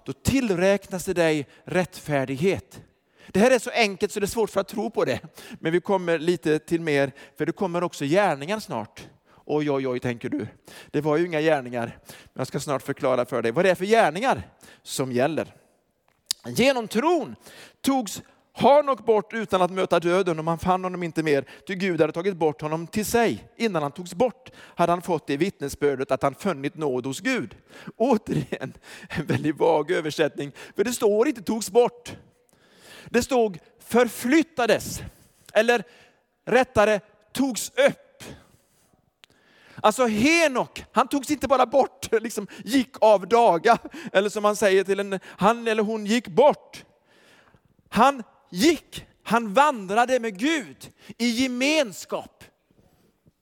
Då 0.05 0.13
tillräknas 0.13 1.05
det 1.05 1.15
dig 1.15 1.49
rättfärdighet. 1.65 2.81
Det 3.29 3.41
här 3.41 3.51
är 3.51 3.59
så 3.59 3.71
enkelt 3.71 4.13
så 4.13 4.21
det 4.21 4.25
är 4.25 4.29
svårt 4.29 4.51
för 4.51 4.61
att 4.61 4.69
tro 4.69 4.91
på 4.91 5.05
det. 5.05 5.21
Men 5.61 5.73
vi 5.73 5.81
kommer 5.81 6.19
lite 6.19 6.59
till 6.59 6.81
mer, 6.81 7.13
för 7.39 7.47
det 7.47 7.53
kommer 7.53 7.83
också 7.83 8.05
gärningar 8.05 8.61
snart. 8.61 9.09
Oj, 9.47 9.71
oj, 9.71 9.89
oj, 9.89 10.01
tänker 10.01 10.29
du. 10.29 10.47
Det 10.91 11.01
var 11.01 11.17
ju 11.17 11.27
inga 11.27 11.41
gärningar. 11.41 11.99
Men 12.07 12.41
jag 12.41 12.47
ska 12.47 12.61
snart 12.61 12.83
förklara 12.83 13.25
för 13.25 13.43
dig 13.43 13.53
vad 13.53 13.65
det 13.65 13.71
är 13.71 13.75
för 13.75 13.85
gärningar 13.85 14.43
som 14.83 15.13
gäller. 15.13 15.55
Genom 16.47 16.89
tron 16.89 17.37
togs 17.81 18.23
Hanok 18.53 19.05
bort 19.07 19.33
utan 19.33 19.63
att 19.63 19.71
möta 19.71 20.01
döden 20.01 20.39
och 20.39 20.45
man 20.45 20.59
fann 20.59 20.85
honom 20.85 21.03
inte 21.03 21.23
mer, 21.23 21.45
ty 21.67 21.75
Gud 21.75 22.01
hade 22.01 22.13
tagit 22.13 22.37
bort 22.37 22.63
honom 22.63 22.87
till 22.87 23.07
sig. 23.07 23.49
Innan 23.57 23.83
han 23.83 23.93
togs 23.93 24.15
bort 24.15 24.51
hade 24.59 24.93
han 24.93 25.03
fått 25.03 25.27
det 25.27 25.37
vittnesbördet 25.37 26.11
att 26.11 26.23
han 26.23 26.35
funnit 26.35 26.75
nåd 26.75 27.07
hos 27.07 27.21
Gud. 27.21 27.57
Återigen 27.97 28.73
en 29.09 29.27
väldigt 29.27 29.57
vag 29.57 29.91
översättning, 29.91 30.53
för 30.77 30.85
det 30.85 30.93
står 30.93 31.29
inte 31.29 31.43
togs 31.43 31.71
bort. 31.71 32.17
Det 33.11 33.23
stod 33.23 33.59
förflyttades, 33.79 35.03
eller 35.53 35.83
rättare 36.47 37.01
togs 37.33 37.71
upp. 37.71 38.06
Alltså 39.87 40.07
Henok, 40.07 40.85
han 40.93 41.09
togs 41.09 41.31
inte 41.31 41.49
bara 41.49 41.67
bort, 41.67 42.09
liksom 42.23 42.47
gick 42.65 42.97
av 43.01 43.29
daga, 43.29 43.79
eller 44.13 44.29
som 44.29 44.43
man 44.43 44.57
säger 44.57 44.85
till 44.85 45.01
en, 45.01 45.21
han 45.25 45.69
eller 45.69 45.83
hon 45.83 46.07
gick 46.07 46.29
bort. 46.29 46.85
Han 47.89 48.23
gick, 48.51 49.07
han 49.23 49.55
vandrade 49.55 50.21
med 50.21 50.39
Gud 50.39 50.93
i 51.19 51.29
gemenskap. 51.29 52.45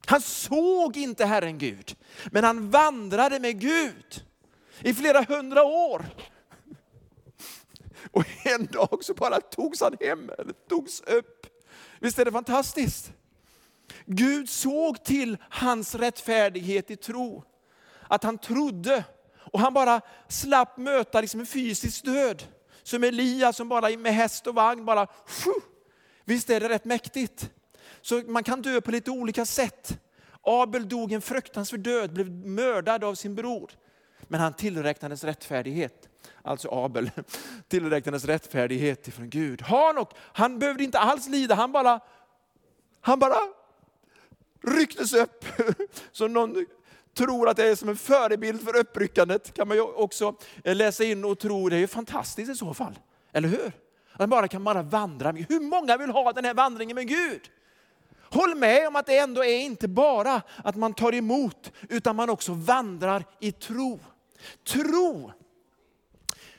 Han 0.05 0.21
såg 0.21 0.97
inte 0.97 1.25
Herren 1.25 1.57
Gud, 1.57 1.95
men 2.25 2.43
han 2.43 2.69
vandrade 2.69 3.39
med 3.39 3.59
Gud 3.59 4.23
i 4.79 4.93
flera 4.93 5.23
hundra 5.23 5.63
år. 5.63 6.05
Och 8.11 8.25
en 8.43 8.65
dag 8.65 8.99
så 9.01 9.13
bara 9.13 9.41
togs 9.41 9.81
han 9.81 9.97
hem, 9.99 10.29
eller 10.37 10.53
togs 10.69 11.01
upp. 11.01 11.47
Visst 11.99 12.19
är 12.19 12.25
det 12.25 12.31
fantastiskt? 12.31 13.11
Gud 14.05 14.49
såg 14.49 15.03
till 15.03 15.37
hans 15.49 15.95
rättfärdighet 15.95 16.91
i 16.91 16.95
tro. 16.95 17.43
att 18.07 18.23
han 18.23 18.37
trodde 18.37 19.03
och 19.51 19.59
han 19.59 19.73
bara 19.73 20.01
slapp 20.27 20.77
möta 20.77 21.21
liksom 21.21 21.39
en 21.39 21.45
fysisk 21.45 22.05
död. 22.05 22.43
Som 22.83 23.03
Elias 23.03 23.55
som 23.55 23.69
bara 23.69 23.97
med 23.97 24.13
häst 24.13 24.47
och 24.47 24.55
vagn 24.55 24.85
bara, 24.85 25.07
visst 26.25 26.49
är 26.49 26.59
det 26.59 26.69
rätt 26.69 26.85
mäktigt? 26.85 27.49
Så 28.01 28.21
man 28.27 28.43
kan 28.43 28.61
dö 28.61 28.81
på 28.81 28.91
lite 28.91 29.11
olika 29.11 29.45
sätt. 29.45 29.99
Abel 30.41 30.89
dog 30.89 31.11
en 31.11 31.21
fruktansvärd 31.21 31.79
död, 31.79 32.13
blev 32.13 32.31
mördad 32.31 33.03
av 33.03 33.15
sin 33.15 33.35
bror. 33.35 33.71
Men 34.21 34.39
han 34.39 34.53
tillräknades 34.53 35.23
rättfärdighet. 35.23 36.09
Alltså 36.41 36.69
Abel 36.71 37.11
tillräknades 37.67 38.25
rättfärdighet 38.25 39.07
ifrån 39.07 39.29
Gud. 39.29 39.61
Hanok, 39.61 40.09
han 40.17 40.59
behövde 40.59 40.83
inte 40.83 40.99
alls 40.99 41.27
lida, 41.27 41.55
han 41.55 41.71
bara, 41.71 41.99
han 43.01 43.19
bara 43.19 43.37
rycktes 44.67 45.13
upp. 45.13 45.45
Så 46.11 46.27
någon 46.27 46.65
tror 47.13 47.49
att 47.49 47.57
det 47.57 47.67
är 47.67 47.75
som 47.75 47.89
en 47.89 47.97
förebild 47.97 48.61
för 48.61 48.75
uppryckandet 48.75 49.53
kan 49.53 49.67
man 49.67 49.77
ju 49.77 49.83
också 49.83 50.35
eh, 50.63 50.75
läsa 50.75 51.03
in 51.03 51.25
och 51.25 51.39
tro. 51.39 51.69
Det 51.69 51.75
är 51.75 51.79
ju 51.79 51.87
fantastiskt 51.87 52.51
i 52.51 52.55
så 52.55 52.73
fall. 52.73 52.99
Eller 53.31 53.49
hur? 53.49 53.71
Att 54.11 54.19
man 54.19 54.29
bara 54.29 54.47
kan 54.47 54.63
bara 54.63 54.81
vandra. 54.81 55.31
Hur 55.31 55.59
många 55.59 55.97
vill 55.97 56.09
ha 56.09 56.33
den 56.33 56.45
här 56.45 56.53
vandringen 56.53 56.95
med 56.95 57.07
Gud? 57.07 57.41
Håll 58.21 58.55
med 58.55 58.87
om 58.87 58.95
att 58.95 59.05
det 59.05 59.17
ändå 59.17 59.43
är 59.43 59.59
inte 59.59 59.87
bara 59.87 60.41
att 60.63 60.75
man 60.75 60.93
tar 60.93 61.13
emot, 61.13 61.71
utan 61.89 62.15
man 62.15 62.29
också 62.29 62.53
vandrar 62.53 63.23
i 63.39 63.51
tro. 63.51 63.99
Tro 64.67 65.31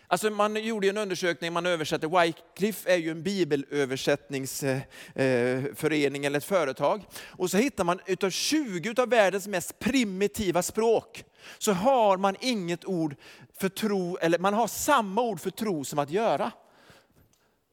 Alltså 0.09 0.31
man 0.31 0.65
gjorde 0.65 0.89
en 0.89 0.99
undersökning, 0.99 1.53
man 1.53 1.67
översatte, 1.67 2.07
Wycliffe 2.07 2.93
är 2.93 2.97
ju 2.97 3.11
en 3.11 3.23
bibelöversättningsförening 3.23 6.23
eh, 6.23 6.23
eh, 6.23 6.27
eller 6.27 6.39
ett 6.39 6.45
företag. 6.45 7.05
Och 7.27 7.51
så 7.51 7.57
hittar 7.57 7.85
man 7.85 8.01
utav 8.07 8.31
20 8.31 9.03
av 9.03 9.09
världens 9.09 9.47
mest 9.47 9.79
primitiva 9.79 10.63
språk, 10.63 11.25
så 11.59 11.73
har 11.73 12.17
man 12.17 12.37
inget 12.41 12.85
ord 12.85 13.17
för 13.61 13.69
tro, 13.69 14.17
eller 14.17 14.39
man 14.39 14.55
har 14.55 14.67
samma 14.67 15.23
ord 15.23 15.41
för 15.41 15.51
tro 15.51 15.85
som 15.85 15.99
att 15.99 16.11
göra. 16.11 16.53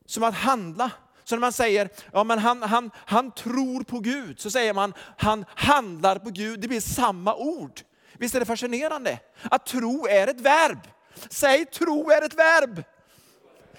Som 0.05 0.23
att 0.23 0.35
handla. 0.35 0.91
Så 1.23 1.35
när 1.35 1.39
man 1.39 1.53
säger, 1.53 1.89
ja 2.11 2.23
men 2.23 2.39
han, 2.39 2.63
han, 2.63 2.91
han 2.95 3.31
tror 3.31 3.83
på 3.83 3.99
Gud, 3.99 4.39
så 4.39 4.51
säger 4.51 4.73
man, 4.73 4.93
han 5.17 5.45
handlar 5.55 6.19
på 6.19 6.29
Gud. 6.29 6.59
Det 6.59 6.67
blir 6.67 6.81
samma 6.81 7.35
ord. 7.35 7.81
Visst 8.17 8.35
är 8.35 8.39
det 8.39 8.45
fascinerande? 8.45 9.19
Att 9.41 9.65
tro 9.65 10.07
är 10.07 10.27
ett 10.27 10.41
verb. 10.41 10.79
Säg 11.29 11.65
tro 11.65 12.11
är 12.11 12.21
ett 12.21 12.33
verb. 12.33 12.83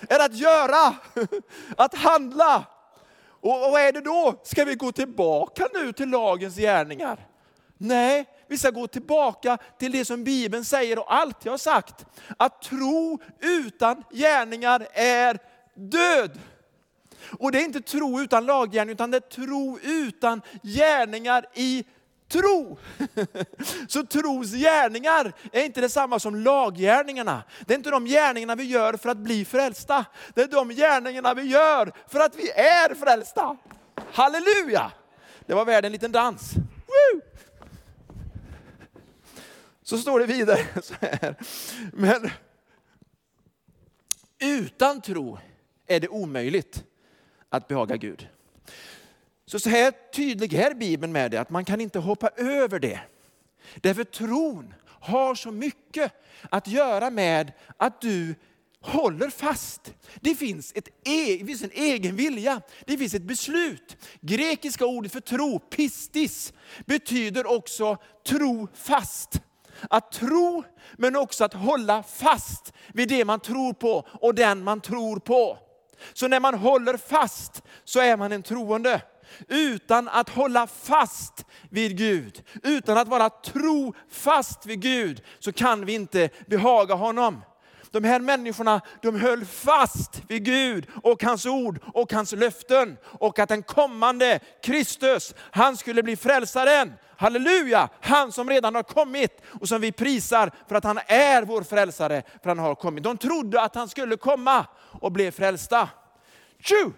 Är 0.09 0.25
att 0.25 0.35
göra, 0.35 0.95
att 1.77 1.95
handla. 1.95 2.65
Och 3.27 3.61
vad 3.61 3.81
är 3.81 3.93
det 3.93 4.01
då? 4.01 4.41
Ska 4.45 4.65
vi 4.65 4.75
gå 4.75 4.93
tillbaka 4.93 5.69
nu 5.75 5.93
till 5.93 6.09
lagens 6.09 6.57
gärningar? 6.57 7.29
Nej, 7.79 8.25
vi 8.49 8.59
ska 8.59 8.71
gå 8.71 8.87
tillbaka 8.87 9.59
till 9.79 9.93
det 9.93 10.05
som 10.05 10.25
Bibeln 10.25 10.65
säger 10.65 10.99
och 10.99 11.15
alltid 11.15 11.51
har 11.51 11.59
sagt. 11.59 12.07
Att 12.37 12.63
tro 12.63 13.19
utan 13.41 14.05
gärningar 14.11 14.87
är 14.93 15.39
död. 15.75 16.41
Och 17.39 17.53
det 17.53 17.59
är 17.59 17.65
inte 17.65 17.81
tro 17.81 18.21
utan 18.21 18.47
laggärning, 18.47 18.93
utan 18.93 19.11
det 19.11 19.17
är 19.17 19.21
tro 19.21 19.79
utan 19.83 20.43
gärningar 20.63 21.47
i 21.55 21.85
tro. 22.39 22.79
Så 23.89 24.07
tros 24.07 24.53
gärningar 24.53 25.33
är 25.53 25.65
inte 25.65 25.81
detsamma 25.81 26.19
som 26.19 26.35
laggärningarna. 26.37 27.43
Det 27.67 27.75
är 27.75 27.79
inte 27.79 27.91
de 27.91 28.05
gärningarna 28.05 28.55
vi 28.55 28.65
gör 28.65 28.97
för 28.97 29.09
att 29.09 29.19
bli 29.19 29.45
frälsta. 29.45 30.05
Det 30.35 30.43
är 30.43 30.49
de 30.49 30.69
gärningarna 30.69 31.35
vi 31.35 31.43
gör 31.43 31.93
för 32.09 32.21
att 32.21 32.37
vi 32.37 32.51
är 32.51 32.95
frälsta. 32.95 33.57
Halleluja! 34.13 34.93
Det 35.47 35.55
var 35.55 35.65
värd 35.65 35.85
en 35.85 35.93
liten 35.93 36.13
dans. 36.13 36.53
Woo! 36.87 37.21
Så 39.83 39.99
står 39.99 40.21
det 40.21 40.27
vidare 40.27 40.67
så 40.83 40.95
här. 41.01 41.37
Men 41.93 42.31
utan 44.39 45.01
tro 45.01 45.39
är 45.87 46.01
det 46.01 46.09
omöjligt 46.09 46.85
att 47.49 47.69
behaga 47.69 47.97
Gud. 47.97 48.29
Så, 49.47 49.59
så 49.61 49.69
här 49.69 49.93
tydlig 50.13 50.55
är 50.55 50.75
Bibeln 50.75 51.13
med 51.13 51.31
det, 51.31 51.41
att 51.41 51.51
man 51.51 51.65
kan 51.65 51.81
inte 51.81 51.99
hoppa 51.99 52.29
över 52.29 52.79
det. 52.79 53.01
Därför 53.77 54.05
tron 54.05 54.75
har 54.87 55.35
så 55.35 55.51
mycket 55.51 56.13
att 56.51 56.69
göra 56.69 57.11
med 57.11 57.53
att 57.77 58.01
du 58.01 58.35
håller 58.81 59.31
fast. 59.31 59.95
Det 60.21 60.35
finns, 60.35 60.73
ett, 60.75 60.89
e, 60.89 61.37
det 61.41 61.47
finns 61.47 61.63
en 61.63 61.71
egen 61.71 62.17
vilja, 62.17 62.61
det 62.87 62.99
finns 62.99 63.15
ett 63.15 63.23
beslut. 63.23 63.97
Grekiska 64.21 64.87
ordet 64.87 65.13
för 65.13 65.21
tro, 65.21 65.59
pistis, 65.59 66.53
betyder 66.87 67.47
också 67.47 67.97
tro 68.27 68.69
fast. 68.75 69.41
Att 69.91 70.13
tro, 70.13 70.65
men 70.97 71.17
också 71.17 71.45
att 71.45 71.55
hålla 71.55 72.03
fast 72.03 72.73
vid 72.93 73.09
det 73.09 73.25
man 73.25 73.41
tror 73.41 73.73
på 73.73 74.09
och 74.09 74.35
den 74.35 74.65
man 74.65 74.81
tror 74.81 75.19
på. 75.19 75.59
Så 76.13 76.29
när 76.29 76.41
man 76.41 76.55
håller 76.55 76.97
fast 76.97 77.63
så 77.85 78.01
är 78.01 78.17
man 78.17 78.33
en 78.33 78.43
troende 78.43 79.03
utan 79.49 80.09
att 80.09 80.29
hålla 80.29 80.67
fast 80.67 81.45
vid 81.71 81.99
Gud, 81.99 82.43
utan 82.63 82.99
att 82.99 83.09
vara 83.09 83.31
trofast 83.31 84.67
vid 84.67 84.81
Gud, 84.81 85.23
så 85.39 85.53
kan 85.53 85.87
vi 85.87 85.95
inte 85.95 86.29
behaga 86.47 86.95
honom. 86.95 87.43
De 87.91 88.05
här 88.05 88.21
människorna 88.21 88.81
de 89.03 89.21
höll 89.21 89.45
fast 89.45 90.23
vid 90.29 90.45
Gud 90.45 90.87
och 91.03 91.23
hans 91.23 91.47
ord 91.47 91.81
och 91.95 92.13
hans 92.13 92.33
löften. 92.33 92.97
Och 93.05 93.39
att 93.39 93.49
den 93.49 93.63
kommande 93.63 94.41
Kristus, 94.63 95.35
han 95.39 95.77
skulle 95.77 96.03
bli 96.03 96.17
frälsaren. 96.17 96.93
Halleluja! 97.17 97.89
Han 98.01 98.33
som 98.33 98.51
redan 98.51 98.75
har 98.75 98.83
kommit 98.83 99.43
och 99.61 99.69
som 99.69 99.81
vi 99.81 99.93
prisar 99.93 100.51
för 100.69 100.75
att 100.75 100.85
han 100.85 100.99
är 101.07 101.43
vår 101.43 101.63
frälsare, 101.63 102.23
för 102.43 102.49
han 102.49 102.59
har 102.59 102.75
kommit. 102.75 103.05
De 103.05 103.19
trodde 103.19 103.61
att 103.63 103.75
han 103.75 103.89
skulle 103.89 104.17
komma 104.17 104.67
och 105.01 105.13
bli 105.13 105.31
frälsta. 105.31 105.89
Tju! 106.61 106.93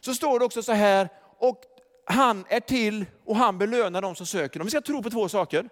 Så 0.00 0.14
står 0.14 0.38
det 0.38 0.44
också 0.44 0.62
så 0.62 0.72
här, 0.72 1.08
och 1.38 1.62
han 2.04 2.44
är 2.48 2.60
till 2.60 3.06
och 3.24 3.36
han 3.36 3.58
belönar 3.58 4.02
de 4.02 4.14
som 4.14 4.26
söker 4.26 4.60
honom. 4.60 4.66
Vi 4.66 4.70
ska 4.70 4.80
tro 4.80 5.02
på 5.02 5.10
två 5.10 5.28
saker. 5.28 5.68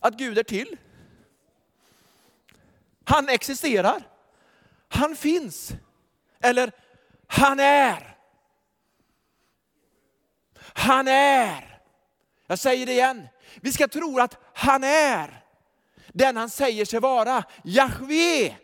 Att 0.00 0.14
Gud 0.14 0.38
är 0.38 0.42
till. 0.42 0.76
Han 3.04 3.28
existerar. 3.28 4.02
Han 4.88 5.16
finns. 5.16 5.72
Eller 6.40 6.72
han 7.26 7.60
är. 7.60 8.16
Han 10.58 11.08
är. 11.08 11.80
Jag 12.46 12.58
säger 12.58 12.86
det 12.86 12.92
igen. 12.92 13.28
Vi 13.60 13.72
ska 13.72 13.88
tro 13.88 14.18
att 14.18 14.38
han 14.52 14.84
är 14.84 15.44
den 16.14 16.36
han 16.36 16.50
säger 16.50 16.84
sig 16.84 17.00
vara. 17.00 17.44
Jahve. 17.64 18.56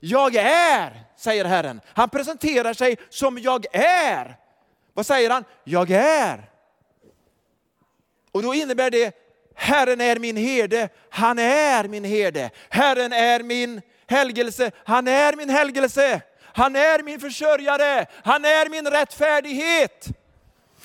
Jag 0.00 0.34
är 0.34 1.08
säger 1.18 1.44
Herren. 1.44 1.80
Han 1.94 2.08
presenterar 2.08 2.74
sig 2.74 2.96
som 3.08 3.38
jag 3.38 3.66
är. 3.72 4.36
Vad 4.94 5.06
säger 5.06 5.30
han? 5.30 5.44
Jag 5.64 5.90
är. 5.90 6.50
Och 8.32 8.42
då 8.42 8.54
innebär 8.54 8.90
det, 8.90 9.14
Herren 9.54 10.00
är 10.00 10.18
min 10.18 10.36
herde, 10.36 10.88
han 11.10 11.38
är 11.38 11.88
min 11.88 12.04
herde. 12.04 12.50
Herren 12.68 13.12
är 13.12 13.42
min 13.42 13.80
helgelse, 14.06 14.70
han 14.84 15.08
är 15.08 15.36
min 15.36 15.50
helgelse. 15.50 16.20
Han 16.52 16.76
är 16.76 17.02
min 17.02 17.20
försörjare, 17.20 18.06
han 18.24 18.44
är 18.44 18.68
min 18.68 18.86
rättfärdighet. 18.86 20.06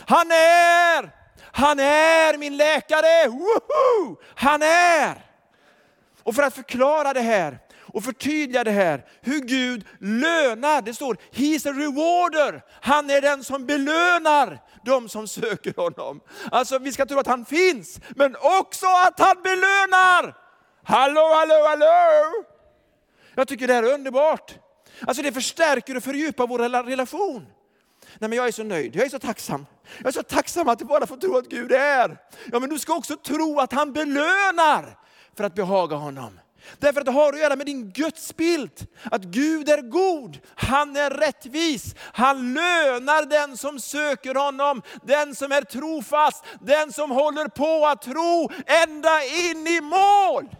Han 0.05 0.31
är, 0.31 1.11
han 1.51 1.79
är 1.79 2.37
min 2.37 2.57
läkare, 2.57 3.27
Woho! 3.27 4.17
han 4.35 4.61
är. 4.61 5.25
Och 6.23 6.35
för 6.35 6.43
att 6.43 6.55
förklara 6.55 7.13
det 7.13 7.21
här 7.21 7.59
och 7.93 8.03
förtydliga 8.03 8.63
det 8.63 8.71
här, 8.71 9.05
hur 9.21 9.39
Gud 9.39 9.85
lönar. 9.99 10.81
Det 10.81 10.93
står, 10.93 11.17
He's 11.31 11.69
a 11.69 11.73
rewarder. 11.73 12.61
Han 12.81 13.09
är 13.09 13.21
den 13.21 13.43
som 13.43 13.65
belönar 13.65 14.59
de 14.85 15.09
som 15.09 15.27
söker 15.27 15.73
honom. 15.75 16.21
Alltså 16.51 16.79
vi 16.79 16.91
ska 16.91 17.05
tro 17.05 17.19
att 17.19 17.27
han 17.27 17.45
finns, 17.45 17.99
men 18.15 18.35
också 18.35 18.85
att 19.07 19.19
han 19.19 19.35
belönar. 19.43 20.37
Hallå, 20.83 21.33
hallå, 21.33 21.67
hallå! 21.67 22.45
Jag 23.35 23.47
tycker 23.47 23.67
det 23.67 23.73
här 23.73 23.83
är 23.83 23.93
underbart. 23.93 24.55
Alltså 25.07 25.23
det 25.23 25.31
förstärker 25.31 25.97
och 25.97 26.03
fördjupar 26.03 26.47
vår 26.47 26.59
relation. 26.83 27.45
Nej, 28.19 28.29
men 28.29 28.37
jag 28.37 28.47
är 28.47 28.51
så 28.51 28.63
nöjd, 28.63 28.95
jag 28.95 29.05
är 29.05 29.09
så 29.09 29.19
tacksam. 29.19 29.65
Jag 29.97 30.07
är 30.07 30.11
så 30.11 30.23
tacksam 30.23 30.69
att 30.69 30.79
du 30.79 30.85
bara 30.85 31.07
får 31.07 31.17
tro 31.17 31.37
att 31.37 31.49
Gud 31.49 31.71
är. 31.71 32.17
Ja, 32.51 32.59
men 32.59 32.69
du 32.69 32.79
ska 32.79 32.95
också 32.95 33.17
tro 33.17 33.59
att 33.59 33.73
han 33.73 33.93
belönar 33.93 34.97
för 35.37 35.43
att 35.43 35.55
behaga 35.55 35.95
honom. 35.95 36.39
Därför 36.79 36.99
att 36.99 37.05
det 37.05 37.11
har 37.11 37.33
att 37.33 37.39
göra 37.39 37.55
med 37.55 37.65
din 37.65 37.91
gudsbild. 37.91 38.87
Att 39.03 39.23
Gud 39.23 39.69
är 39.69 39.81
god, 39.81 40.39
han 40.55 40.95
är 40.95 41.09
rättvis, 41.09 41.95
han 41.97 42.53
lönar 42.53 43.25
den 43.25 43.57
som 43.57 43.79
söker 43.79 44.35
honom, 44.35 44.81
den 45.03 45.35
som 45.35 45.51
är 45.51 45.61
trofast, 45.61 46.45
den 46.61 46.93
som 46.93 47.11
håller 47.11 47.47
på 47.47 47.87
att 47.87 48.01
tro 48.01 48.49
ända 48.65 49.23
in 49.23 49.67
i 49.67 49.81
mål. 49.81 50.55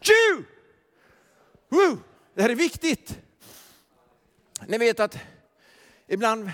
Tju! 0.00 0.44
Woo! 1.68 1.98
Det 2.34 2.42
här 2.42 2.50
är 2.50 2.54
viktigt. 2.54 3.18
Ni 4.66 4.78
vet 4.78 5.00
att 5.00 5.18
ibland 6.06 6.50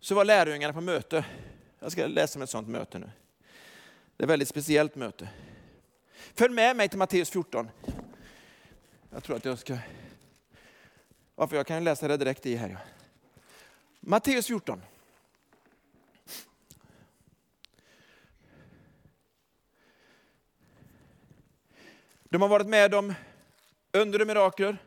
så 0.00 0.14
var 0.14 0.24
lärjungarna 0.24 0.72
på 0.72 0.80
möte. 0.80 1.24
Jag 1.80 1.92
ska 1.92 2.06
läsa 2.06 2.38
om 2.38 2.42
ett 2.42 2.50
sånt 2.50 2.68
möte 2.68 2.98
nu. 2.98 3.10
Det 4.16 4.22
är 4.22 4.26
ett 4.26 4.30
väldigt 4.30 4.48
speciellt 4.48 4.94
möte. 4.94 5.28
Följ 6.34 6.54
med 6.54 6.76
mig 6.76 6.88
till 6.88 6.98
Matteus 6.98 7.30
14. 7.30 7.70
Jag 9.10 9.24
tror 9.24 9.36
att 9.36 9.44
jag 9.44 9.58
ska... 9.58 9.78
Varför 11.34 11.56
jag 11.56 11.66
kan 11.66 11.84
läsa 11.84 12.08
det 12.08 12.16
direkt 12.16 12.46
i 12.46 12.56
här. 12.56 12.68
Ja. 12.68 12.78
Matteus 14.00 14.46
14. 14.46 14.82
De 22.24 22.42
har 22.42 22.48
varit 22.48 22.66
med 22.66 22.94
om 22.94 23.14
under 23.92 24.20
och 24.20 24.26
mirakler. 24.26 24.78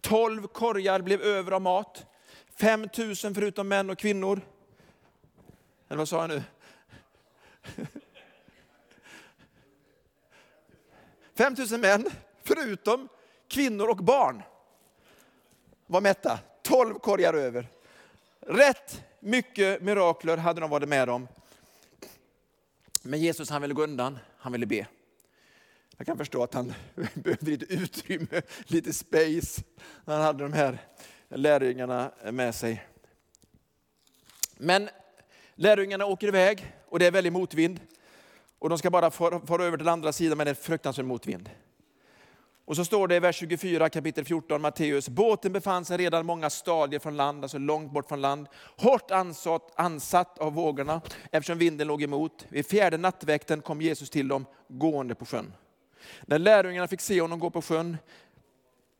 Tolv 0.00 0.46
korgar 0.46 1.00
blev 1.00 1.22
över 1.22 1.52
av 1.52 1.62
mat. 1.62 2.06
5 2.56 2.80
000 2.80 3.14
förutom 3.14 3.68
män 3.68 3.90
och 3.90 3.98
kvinnor. 3.98 4.40
Eller 5.88 5.98
vad 5.98 6.08
sa 6.08 6.20
jag 6.20 6.28
nu? 6.28 6.42
5 11.42 11.56
000 11.70 11.80
män 11.80 12.10
förutom 12.42 13.08
kvinnor 13.48 13.88
och 13.88 13.96
barn 13.96 14.42
var 15.86 16.00
mätta. 16.00 16.38
12 16.62 16.94
korgar 16.94 17.34
över. 17.34 17.68
Rätt 18.40 19.04
mycket 19.20 19.82
mirakler 19.82 20.36
hade 20.36 20.60
de 20.60 20.70
varit 20.70 20.88
med 20.88 21.10
om. 21.10 21.28
Men 23.02 23.20
Jesus 23.20 23.50
han 23.50 23.62
ville 23.62 23.74
gå 23.74 23.82
undan, 23.82 24.18
han 24.36 24.52
ville 24.52 24.66
be. 24.66 24.86
Jag 25.96 26.06
kan 26.06 26.18
förstå 26.18 26.42
att 26.42 26.54
han 26.54 26.74
behövde 27.14 27.50
lite 27.50 27.74
utrymme, 27.74 28.42
lite 28.66 28.92
space, 28.92 29.62
när 30.04 30.14
han 30.14 30.22
hade 30.22 30.44
de 30.44 30.52
här 30.52 30.78
lärjungarna 31.28 32.12
med 32.32 32.54
sig. 32.54 32.86
Men 34.56 34.88
lärjungarna 35.54 36.06
åker 36.06 36.28
iväg 36.28 36.74
och 36.88 36.98
det 36.98 37.06
är 37.06 37.10
väldigt 37.10 37.32
motvind. 37.32 37.80
Och 38.62 38.68
de 38.68 38.78
ska 38.78 38.90
bara 38.90 39.10
fara 39.10 39.64
över 39.64 39.76
till 39.76 39.88
andra 39.88 40.12
sidan 40.12 40.38
men 40.38 40.44
det 40.44 40.50
är 40.50 40.54
fruktansvärd 40.54 41.06
motvind. 41.06 41.50
Och 42.64 42.76
så 42.76 42.84
står 42.84 43.08
det 43.08 43.16
i 43.16 43.20
vers 43.20 43.36
24 43.36 43.88
kapitel 43.88 44.24
14 44.24 44.62
Matteus, 44.62 45.08
båten 45.08 45.52
befann 45.52 45.84
sig 45.84 45.96
redan 45.96 46.26
många 46.26 46.50
stadier 46.50 47.00
från 47.00 47.16
land, 47.16 47.44
alltså 47.44 47.58
långt 47.58 47.92
bort 47.92 48.08
från 48.08 48.20
land. 48.20 48.46
Hårt 48.76 49.10
ansatt, 49.10 49.72
ansatt 49.76 50.38
av 50.38 50.52
vågorna 50.52 51.00
eftersom 51.30 51.58
vinden 51.58 51.86
låg 51.86 52.02
emot. 52.02 52.46
Vid 52.48 52.66
fjärde 52.66 52.96
nattväkten 52.96 53.60
kom 53.62 53.82
Jesus 53.82 54.10
till 54.10 54.28
dem 54.28 54.46
gående 54.68 55.14
på 55.14 55.24
sjön. 55.24 55.52
När 56.20 56.38
lärjungarna 56.38 56.88
fick 56.88 57.00
se 57.00 57.20
honom 57.20 57.38
gå 57.38 57.50
på 57.50 57.62
sjön 57.62 57.96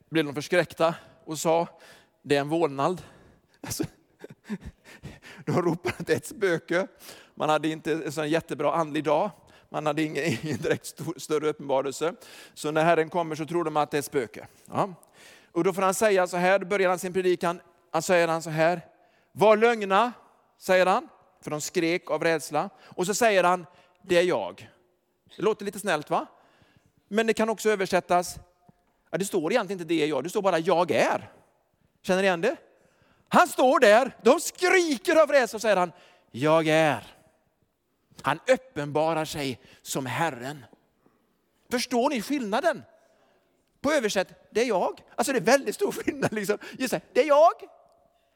blev 0.08 0.24
de 0.24 0.34
förskräckta 0.34 0.94
och 1.24 1.38
sa, 1.38 1.68
det 2.22 2.36
är 2.36 2.40
en 2.40 2.48
vålnad. 2.48 3.02
Alltså, 3.60 3.84
de 5.46 5.62
ropade 5.62 5.94
att 5.98 6.06
det 6.06 6.12
är 6.12 6.16
ett 6.16 6.26
spöke. 6.26 6.86
Man 7.34 7.48
hade 7.48 7.68
inte 7.68 7.92
en 7.92 8.12
sån 8.12 8.30
jättebra 8.30 8.74
andlig 8.74 9.04
dag. 9.04 9.30
Man 9.72 9.86
hade 9.86 10.02
ingen, 10.02 10.24
ingen 10.42 10.56
direkt 10.56 10.86
stor, 10.86 11.14
större 11.16 11.48
uppenbarelse. 11.48 12.14
Så 12.54 12.70
när 12.70 12.84
Herren 12.84 13.10
kommer 13.10 13.34
så 13.34 13.46
tror 13.46 13.64
de 13.64 13.76
att 13.76 13.90
det 13.90 13.96
är 13.96 13.98
ett 13.98 14.04
spöke. 14.04 14.46
Ja. 14.70 14.94
Och 15.52 15.64
då 15.64 15.72
får 15.72 15.82
han 15.82 15.94
säga 15.94 16.26
så 16.26 16.36
här, 16.36 16.58
då 16.58 16.66
börjar 16.66 16.88
han 16.88 16.98
sin 16.98 17.12
predikan, 17.12 17.60
han 17.90 18.02
säger 18.02 18.28
han 18.28 18.42
så 18.42 18.50
här, 18.50 18.80
var 19.32 19.56
lögna, 19.56 20.12
säger 20.58 20.86
han, 20.86 21.08
för 21.40 21.50
de 21.50 21.60
skrek 21.60 22.10
av 22.10 22.24
rädsla. 22.24 22.70
Och 22.84 23.06
så 23.06 23.14
säger 23.14 23.44
han, 23.44 23.66
det 24.02 24.18
är 24.18 24.22
jag. 24.22 24.70
Det 25.36 25.42
låter 25.42 25.64
lite 25.64 25.78
snällt 25.78 26.10
va? 26.10 26.26
Men 27.08 27.26
det 27.26 27.34
kan 27.34 27.48
också 27.48 27.70
översättas, 27.70 28.36
ja, 29.10 29.18
det 29.18 29.24
står 29.24 29.52
egentligen 29.52 29.80
inte 29.80 29.94
det 29.94 30.02
är 30.02 30.06
jag, 30.06 30.24
det 30.24 30.30
står 30.30 30.42
bara 30.42 30.58
jag 30.58 30.90
är. 30.90 31.30
Känner 32.02 32.22
ni 32.22 32.26
igen 32.26 32.40
det? 32.40 32.56
Han 33.28 33.48
står 33.48 33.80
där, 33.80 34.16
de 34.22 34.40
skriker 34.40 35.16
av 35.16 35.28
rädsla 35.28 35.56
och 35.56 35.62
säger 35.62 35.76
han, 35.76 35.92
jag 36.30 36.68
är. 36.68 37.21
Han 38.22 38.40
uppenbarar 38.46 39.24
sig 39.24 39.60
som 39.82 40.06
Herren. 40.06 40.64
Förstår 41.70 42.10
ni 42.10 42.22
skillnaden? 42.22 42.82
På 43.80 43.92
översätt, 43.92 44.48
det 44.50 44.60
är 44.60 44.66
jag. 44.66 45.00
Alltså 45.16 45.32
det 45.32 45.38
är 45.38 45.42
väldigt 45.42 45.74
stor 45.74 45.92
skillnad. 45.92 46.32
Liksom. 46.32 46.58
Just 46.78 46.94
det, 47.12 47.20
är 47.20 47.26
jag. 47.26 47.52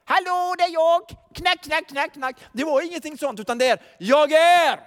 Hallå, 0.05 0.55
det 0.59 0.65
är 0.65 0.73
jag. 0.73 1.03
Knack, 1.35 1.62
knack, 1.62 1.89
knack, 1.89 2.12
knack. 2.12 2.37
Det 2.53 2.65
var 2.65 2.83
ingenting 2.83 3.19
sånt, 3.19 3.41
utan 3.41 3.59
det 3.59 3.67
är, 3.67 3.83
jag 3.99 4.33
är. 4.33 4.81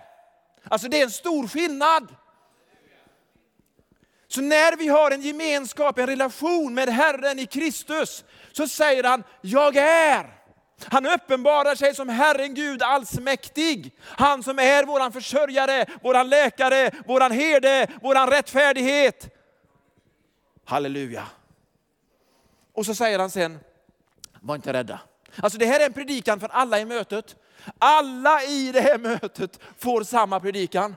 Alltså 0.64 0.88
det 0.88 1.00
är 1.00 1.04
en 1.04 1.12
stor 1.12 1.48
skillnad. 1.48 2.16
Så 4.28 4.42
när 4.42 4.78
vi 4.78 4.88
har 4.88 5.12
en 5.12 5.22
gemenskap, 5.22 5.98
en 5.98 6.08
relation 6.08 6.74
med 6.74 6.90
Herren 6.90 7.40
i 7.40 7.46
Kristus, 7.46 8.24
så 8.52 8.68
säger 8.68 9.04
han, 9.04 9.24
jag 9.42 9.76
är. 9.76 10.39
Han 10.84 11.06
uppenbarar 11.06 11.76
sig 11.76 11.96
som 11.96 12.10
Herren 12.10 12.54
Gud 12.54 12.82
allsmäktig. 12.82 13.96
Han 14.02 14.44
som 14.44 14.60
är 14.60 14.86
våran 14.86 15.12
försörjare, 15.12 15.86
våran 16.02 16.30
läkare, 16.30 16.92
våran 17.06 17.32
herde, 17.32 17.88
våran 18.02 18.30
rättfärdighet. 18.30 19.36
Halleluja. 20.66 21.26
Och 22.74 22.86
så 22.86 22.96
säger 22.96 23.20
han 23.20 23.30
sen, 23.30 23.60
var 24.40 24.56
inte 24.56 24.74
rädda. 24.74 25.00
Alltså 25.36 25.60
det 25.60 25.66
här 25.66 25.80
är 25.80 25.86
en 25.86 25.94
predikan 25.94 26.40
för 26.40 26.48
alla 26.48 26.80
i 26.80 26.86
mötet. 26.86 27.36
Alla 27.80 28.44
i 28.44 28.72
det 28.72 28.82
här 28.82 28.98
mötet 28.98 29.60
får 29.78 30.04
samma 30.04 30.40
predikan. 30.40 30.96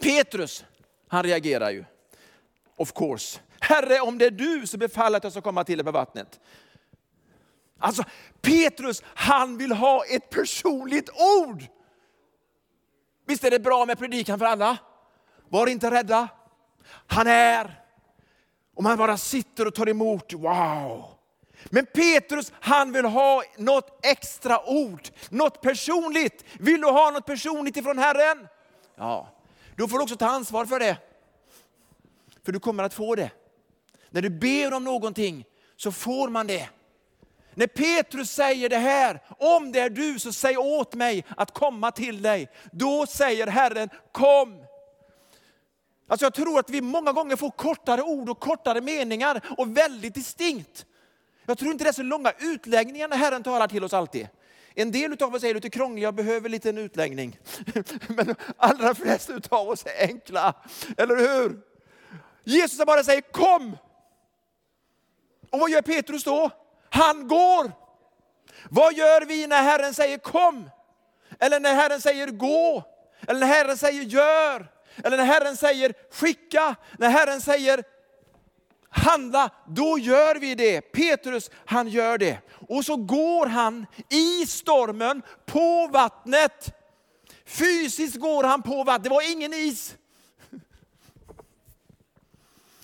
Petrus, 0.00 0.64
han 1.08 1.22
reagerar 1.22 1.70
ju. 1.70 1.84
Of 2.76 2.92
course. 2.92 3.40
Herre, 3.60 4.00
om 4.00 4.18
det 4.18 4.26
är 4.26 4.30
du 4.30 4.66
så 4.66 4.78
befaller 4.78 5.16
att 5.16 5.24
jag 5.24 5.32
ska 5.32 5.42
komma 5.42 5.64
till 5.64 5.78
dig 5.78 5.84
på 5.84 5.90
vattnet. 5.90 6.40
Alltså 7.80 8.04
Petrus, 8.40 9.02
han 9.04 9.58
vill 9.58 9.72
ha 9.72 10.04
ett 10.04 10.30
personligt 10.30 11.10
ord. 11.10 11.64
Visst 13.26 13.44
är 13.44 13.50
det 13.50 13.60
bra 13.60 13.86
med 13.86 13.98
predikan 13.98 14.38
för 14.38 14.46
alla? 14.46 14.78
Var 15.48 15.66
inte 15.66 15.90
rädda. 15.90 16.28
Han 17.06 17.26
är. 17.26 17.80
Och 18.74 18.82
man 18.82 18.98
bara 18.98 19.16
sitter 19.16 19.66
och 19.66 19.74
tar 19.74 19.88
emot, 19.88 20.32
wow. 20.32 21.14
Men 21.64 21.86
Petrus, 21.86 22.52
han 22.60 22.92
vill 22.92 23.04
ha 23.04 23.42
något 23.56 24.06
extra 24.06 24.70
ord, 24.70 25.08
något 25.28 25.60
personligt. 25.60 26.44
Vill 26.58 26.80
du 26.80 26.86
ha 26.86 27.10
något 27.10 27.26
personligt 27.26 27.76
ifrån 27.76 27.98
Herren? 27.98 28.48
Ja, 28.96 29.28
då 29.76 29.88
får 29.88 29.98
du 29.98 30.02
också 30.02 30.16
ta 30.16 30.26
ansvar 30.26 30.66
för 30.66 30.78
det. 30.78 30.96
För 32.44 32.52
du 32.52 32.60
kommer 32.60 32.84
att 32.84 32.94
få 32.94 33.14
det. 33.14 33.30
När 34.10 34.22
du 34.22 34.30
ber 34.30 34.72
om 34.72 34.84
någonting 34.84 35.44
så 35.76 35.92
får 35.92 36.28
man 36.28 36.46
det. 36.46 36.68
När 37.60 37.66
Petrus 37.66 38.30
säger 38.30 38.68
det 38.68 38.78
här, 38.78 39.20
om 39.38 39.72
det 39.72 39.80
är 39.80 39.90
du 39.90 40.18
så 40.18 40.32
säg 40.32 40.56
åt 40.56 40.94
mig 40.94 41.24
att 41.36 41.54
komma 41.54 41.90
till 41.90 42.22
dig. 42.22 42.50
Då 42.72 43.06
säger 43.06 43.46
Herren, 43.46 43.88
kom. 44.12 44.64
Alltså 46.08 46.26
jag 46.26 46.34
tror 46.34 46.58
att 46.58 46.70
vi 46.70 46.80
många 46.80 47.12
gånger 47.12 47.36
får 47.36 47.50
kortare 47.50 48.02
ord 48.02 48.28
och 48.28 48.40
kortare 48.40 48.80
meningar 48.80 49.40
och 49.58 49.76
väldigt 49.76 50.14
distinkt. 50.14 50.86
Jag 51.46 51.58
tror 51.58 51.72
inte 51.72 51.84
det 51.84 51.90
är 51.90 51.92
så 51.92 52.02
långa 52.02 52.32
utläggningar 52.38 53.08
när 53.08 53.16
Herren 53.16 53.42
talar 53.42 53.68
till 53.68 53.84
oss 53.84 53.92
alltid. 53.92 54.28
En 54.74 54.92
del 54.92 55.22
av 55.22 55.34
oss 55.34 55.44
är 55.44 55.54
lite 55.54 55.70
krångliga 55.70 56.08
och 56.08 56.14
behöver 56.14 56.48
lite 56.48 56.68
en 56.68 56.78
utläggning. 56.78 57.38
Men 58.08 58.26
de 58.26 58.34
allra 58.56 58.94
flesta 58.94 59.32
av 59.48 59.68
oss 59.68 59.86
är 59.86 60.08
enkla, 60.08 60.54
eller 60.96 61.16
hur? 61.16 61.60
Jesus 62.44 62.86
bara 62.86 63.04
säger 63.04 63.20
kom. 63.20 63.76
Och 65.50 65.58
vad 65.58 65.70
gör 65.70 65.82
Petrus 65.82 66.24
då? 66.24 66.50
Han 66.90 67.28
går. 67.28 67.72
Vad 68.70 68.94
gör 68.94 69.20
vi 69.20 69.46
när 69.46 69.62
Herren 69.62 69.94
säger 69.94 70.18
kom? 70.18 70.70
Eller 71.38 71.60
när 71.60 71.74
Herren 71.74 72.00
säger 72.00 72.26
gå? 72.26 72.84
Eller 73.28 73.40
när 73.40 73.46
Herren 73.46 73.76
säger 73.76 74.02
gör? 74.02 74.66
Eller 75.04 75.16
när 75.16 75.24
Herren 75.24 75.56
säger 75.56 75.94
skicka? 76.10 76.76
När 76.98 77.10
Herren 77.10 77.40
säger 77.40 77.84
handla, 78.90 79.50
då 79.68 79.98
gör 79.98 80.34
vi 80.34 80.54
det. 80.54 80.80
Petrus, 80.80 81.50
han 81.64 81.88
gör 81.88 82.18
det. 82.18 82.38
Och 82.68 82.84
så 82.84 82.96
går 82.96 83.46
han 83.46 83.86
i 84.08 84.46
stormen 84.46 85.22
på 85.46 85.86
vattnet. 85.92 86.74
Fysiskt 87.46 88.16
går 88.16 88.44
han 88.44 88.62
på 88.62 88.84
vattnet, 88.84 89.04
det 89.04 89.10
var 89.10 89.32
ingen 89.32 89.54
is. 89.54 89.94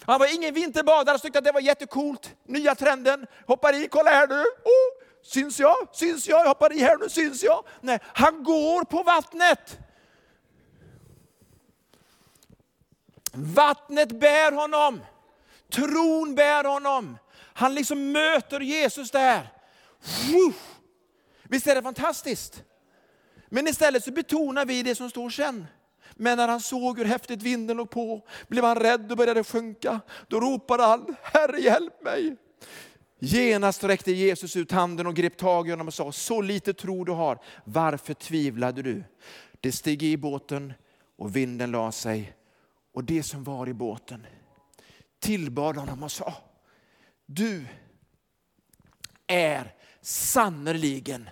Han 0.06 0.20
var 0.20 0.34
ingen 0.34 0.54
vinterbadare, 0.54 1.18
tyckte 1.18 1.38
att 1.38 1.44
det 1.44 1.52
var 1.52 1.60
jättekult. 1.60 2.34
Nya 2.44 2.74
trenden, 2.74 3.26
hoppar 3.46 3.74
i, 3.74 3.88
kolla 3.88 4.10
här 4.10 4.28
nu. 4.28 4.40
Oh, 4.40 5.06
syns 5.22 5.60
jag? 5.60 5.76
Syns 5.92 6.28
jag? 6.28 6.40
Jag 6.40 6.48
hoppar 6.48 6.72
i 6.72 6.80
här 6.80 6.98
nu, 6.98 7.08
syns 7.08 7.42
jag? 7.42 7.64
Nej, 7.80 7.98
han 8.02 8.42
går 8.44 8.84
på 8.84 9.02
vattnet. 9.02 9.78
Vattnet 13.32 14.20
bär 14.20 14.52
honom. 14.52 15.00
Tron 15.72 16.34
bär 16.34 16.64
honom. 16.64 17.18
Han 17.54 17.74
liksom 17.74 18.12
möter 18.12 18.60
Jesus 18.60 19.10
där. 19.10 19.52
Visst 21.42 21.66
är 21.66 21.74
det 21.74 21.82
fantastiskt? 21.82 22.62
Men 23.48 23.68
istället 23.68 24.04
så 24.04 24.12
betonar 24.12 24.64
vi 24.64 24.82
det 24.82 24.94
som 24.94 25.10
står 25.10 25.30
sen. 25.30 25.66
Men 26.16 26.38
när 26.38 26.48
han 26.48 26.60
såg 26.60 26.98
hur 26.98 27.04
häftigt 27.04 27.42
vinden 27.42 27.76
låg 27.76 27.90
på 27.90 28.26
blev 28.48 28.64
han 28.64 28.76
rädd 28.76 29.10
och 29.10 29.16
började 29.16 29.44
sjunka. 29.44 30.00
Då 30.28 30.40
ropade 30.40 30.82
han, 30.82 31.16
Herre 31.22 31.60
hjälp 31.60 32.02
mig. 32.04 32.36
Genast 33.18 33.78
sträckte 33.78 34.12
Jesus 34.12 34.56
ut 34.56 34.72
handen 34.72 35.06
och 35.06 35.14
grep 35.14 35.36
tag 35.36 35.68
i 35.68 35.70
honom 35.70 35.86
och 35.86 35.94
sa, 35.94 36.12
så 36.12 36.40
lite 36.40 36.74
tro 36.74 37.04
du 37.04 37.12
har, 37.12 37.38
varför 37.64 38.14
tvivlade 38.14 38.82
du? 38.82 39.04
Det 39.60 39.72
steg 39.72 40.02
i 40.02 40.16
båten 40.16 40.72
och 41.18 41.36
vinden 41.36 41.70
la 41.70 41.92
sig 41.92 42.36
och 42.94 43.04
det 43.04 43.22
som 43.22 43.44
var 43.44 43.68
i 43.68 43.74
båten 43.74 44.26
tillbad 45.18 45.76
honom 45.76 46.02
och 46.02 46.12
sa, 46.12 46.34
du 47.26 47.66
är 49.26 49.74
sannerligen 50.00 51.28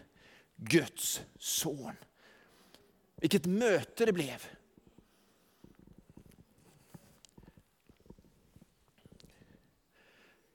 Guds 0.57 1.23
son. 1.39 1.93
Vilket 3.17 3.47
möte 3.47 4.07
det 4.07 4.13
blev. 4.13 4.47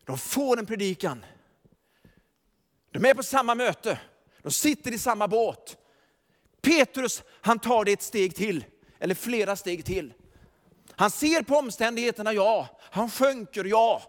De 0.09 0.17
får 0.17 0.59
en 0.59 0.65
predikan. 0.65 1.25
De 2.91 3.05
är 3.05 3.13
på 3.13 3.23
samma 3.23 3.55
möte. 3.55 3.99
De 4.41 4.51
sitter 4.51 4.91
i 4.91 4.97
samma 4.97 5.27
båt. 5.27 5.77
Petrus 6.61 7.23
han 7.41 7.59
tar 7.59 7.85
det 7.85 7.91
ett 7.91 8.01
steg 8.01 8.35
till, 8.35 8.65
eller 8.99 9.15
flera 9.15 9.55
steg 9.55 9.85
till. 9.85 10.13
Han 10.95 11.11
ser 11.11 11.43
på 11.43 11.55
omständigheterna, 11.55 12.33
ja. 12.33 12.67
Han 12.79 13.09
sjunker, 13.09 13.65
ja. 13.65 14.01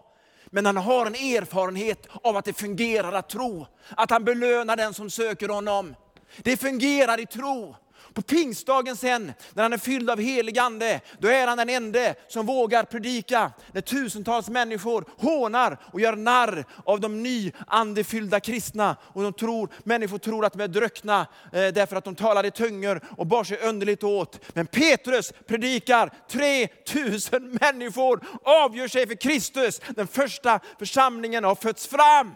Men 0.45 0.65
han 0.65 0.77
har 0.77 1.05
en 1.05 1.15
erfarenhet 1.15 2.07
av 2.11 2.37
att 2.37 2.45
det 2.45 2.53
fungerar 2.53 3.13
att 3.13 3.29
tro. 3.29 3.67
Att 3.89 4.11
han 4.11 4.23
belönar 4.23 4.75
den 4.75 4.93
som 4.93 5.09
söker 5.09 5.49
honom. 5.49 5.95
Det 6.37 6.57
fungerar 6.57 7.19
i 7.19 7.25
tro. 7.25 7.75
På 8.13 8.21
pingstdagen 8.21 8.95
sen, 8.95 9.33
när 9.53 9.63
han 9.63 9.73
är 9.73 9.77
fylld 9.77 10.09
av 10.09 10.19
helig 10.19 10.59
ande, 10.59 11.01
då 11.19 11.27
är 11.27 11.47
han 11.47 11.57
den 11.57 11.69
ende 11.69 12.15
som 12.27 12.45
vågar 12.45 12.83
predika. 12.83 13.51
När 13.71 13.81
tusentals 13.81 14.49
människor 14.49 15.05
hånar 15.17 15.77
och 15.93 16.01
gör 16.01 16.15
narr 16.15 16.65
av 16.85 16.99
de 16.99 17.23
nyandefyllda 17.23 18.39
kristna. 18.39 18.95
Och 19.03 19.23
de 19.23 19.33
tror, 19.33 19.69
människor 19.83 20.17
tror 20.17 20.45
att 20.45 20.53
de 20.53 20.61
är 20.61 20.67
dröckna 20.67 21.27
eh, 21.53 21.67
därför 21.67 21.95
att 21.95 22.03
de 22.03 22.15
talar 22.15 22.45
i 22.45 22.51
tungor 22.51 23.01
och 23.17 23.27
bar 23.27 23.43
sig 23.43 23.57
underligt 23.57 24.03
åt. 24.03 24.39
Men 24.55 24.67
Petrus 24.67 25.33
predikar, 25.47 26.13
3000 26.29 27.57
människor 27.61 28.23
avgör 28.43 28.87
sig 28.87 29.07
för 29.07 29.15
Kristus. 29.15 29.81
Den 29.89 30.07
första 30.07 30.59
församlingen 30.79 31.43
har 31.43 31.55
fötts 31.55 31.87
fram. 31.87 32.35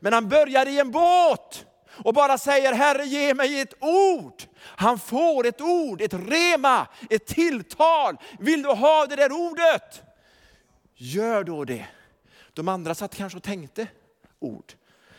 Men 0.00 0.12
han 0.12 0.28
börjar 0.28 0.66
i 0.66 0.80
en 0.80 0.90
båt 0.90 1.66
och 2.04 2.14
bara 2.14 2.38
säger 2.38 2.72
Herre 2.72 3.04
ge 3.04 3.34
mig 3.34 3.60
ett 3.60 3.74
ord. 3.80 4.42
Han 4.60 4.98
får 4.98 5.46
ett 5.46 5.60
ord, 5.60 6.00
ett 6.00 6.14
rema, 6.14 6.86
ett 7.10 7.26
tilltal. 7.26 8.16
Vill 8.38 8.62
du 8.62 8.68
ha 8.68 9.06
det 9.06 9.16
där 9.16 9.32
ordet? 9.32 10.02
Gör 10.94 11.44
då 11.44 11.64
det. 11.64 11.86
De 12.52 12.68
andra 12.68 12.94
satt 12.94 13.16
kanske 13.16 13.36
och 13.36 13.42
tänkte 13.42 13.86
ord. 14.38 14.72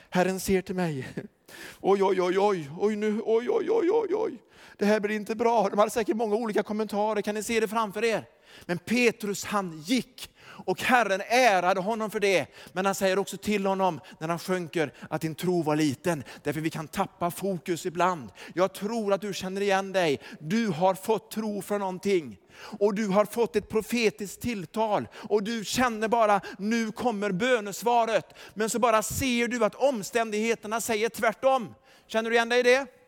Herren 0.09 0.39
ser 0.39 0.61
till 0.61 0.75
mig. 0.75 1.07
Oj, 1.81 2.03
oj, 2.03 2.21
oj, 2.21 2.39
oj, 2.39 2.69
oj, 2.79 2.95
nu, 2.95 3.21
oj, 3.25 3.49
oj, 3.49 3.69
oj, 3.69 3.89
oj, 3.91 4.15
oj. 4.15 4.37
Det 4.77 4.85
här 4.85 4.99
blir 4.99 5.15
inte 5.15 5.35
bra. 5.35 5.69
De 5.69 5.79
hade 5.79 5.91
säkert 5.91 6.15
många 6.15 6.35
olika 6.35 6.63
kommentarer. 6.63 7.21
Kan 7.21 7.35
ni 7.35 7.43
se 7.43 7.59
det 7.59 7.67
framför 7.67 8.03
er? 8.03 8.25
Men 8.65 8.77
Petrus 8.77 9.45
han 9.45 9.81
gick 9.81 10.29
och 10.65 10.81
Herren 10.81 11.21
ärade 11.27 11.79
honom 11.79 12.11
för 12.11 12.19
det. 12.19 12.45
Men 12.73 12.85
han 12.85 12.95
säger 12.95 13.19
också 13.19 13.37
till 13.37 13.65
honom 13.65 13.99
när 14.19 14.27
han 14.27 14.39
sjunker 14.39 14.93
att 15.09 15.21
din 15.21 15.35
tro 15.35 15.61
var 15.61 15.75
liten. 15.75 16.23
Därför 16.43 16.61
vi 16.61 16.69
kan 16.69 16.87
tappa 16.87 17.31
fokus 17.31 17.85
ibland. 17.85 18.29
Jag 18.55 18.73
tror 18.73 19.13
att 19.13 19.21
du 19.21 19.33
känner 19.33 19.61
igen 19.61 19.91
dig. 19.91 20.19
Du 20.39 20.67
har 20.67 20.93
fått 20.93 21.31
tro 21.31 21.61
för 21.61 21.79
någonting. 21.79 22.37
Och 22.79 22.95
du 22.95 23.07
har 23.07 23.25
fått 23.25 23.55
ett 23.55 23.69
profetiskt 23.69 24.41
tilltal. 24.41 25.07
Och 25.13 25.43
du 25.43 25.65
känner 25.65 26.07
bara, 26.07 26.41
nu 26.57 26.91
kommer 26.91 27.31
bönesvaret. 27.31 28.25
Men 28.53 28.69
så 28.69 28.79
bara 28.79 29.03
ser 29.03 29.47
du 29.47 29.65
att 29.65 29.75
omständigheterna 29.75 30.81
säger 30.81 31.09
tvärtom. 31.09 31.75
Känner 32.07 32.29
du 32.29 32.35
igen 32.35 32.49
dig 32.49 32.59
i 32.59 32.63
det? 32.63 33.00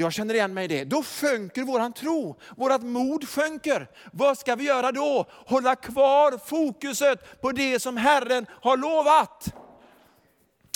Jag 0.00 0.12
känner 0.12 0.34
igen 0.34 0.54
mig 0.54 0.64
i 0.64 0.68
det. 0.68 0.84
Då 0.84 1.02
sjönker 1.02 1.62
våran 1.62 1.92
tro, 1.92 2.40
vårat 2.56 2.82
mod 2.82 3.28
sjönker. 3.28 3.88
Vad 4.12 4.38
ska 4.38 4.54
vi 4.54 4.64
göra 4.64 4.92
då? 4.92 5.26
Hålla 5.30 5.76
kvar 5.76 6.38
fokuset 6.46 7.40
på 7.40 7.52
det 7.52 7.80
som 7.80 7.96
Herren 7.96 8.46
har 8.50 8.76
lovat. 8.76 9.54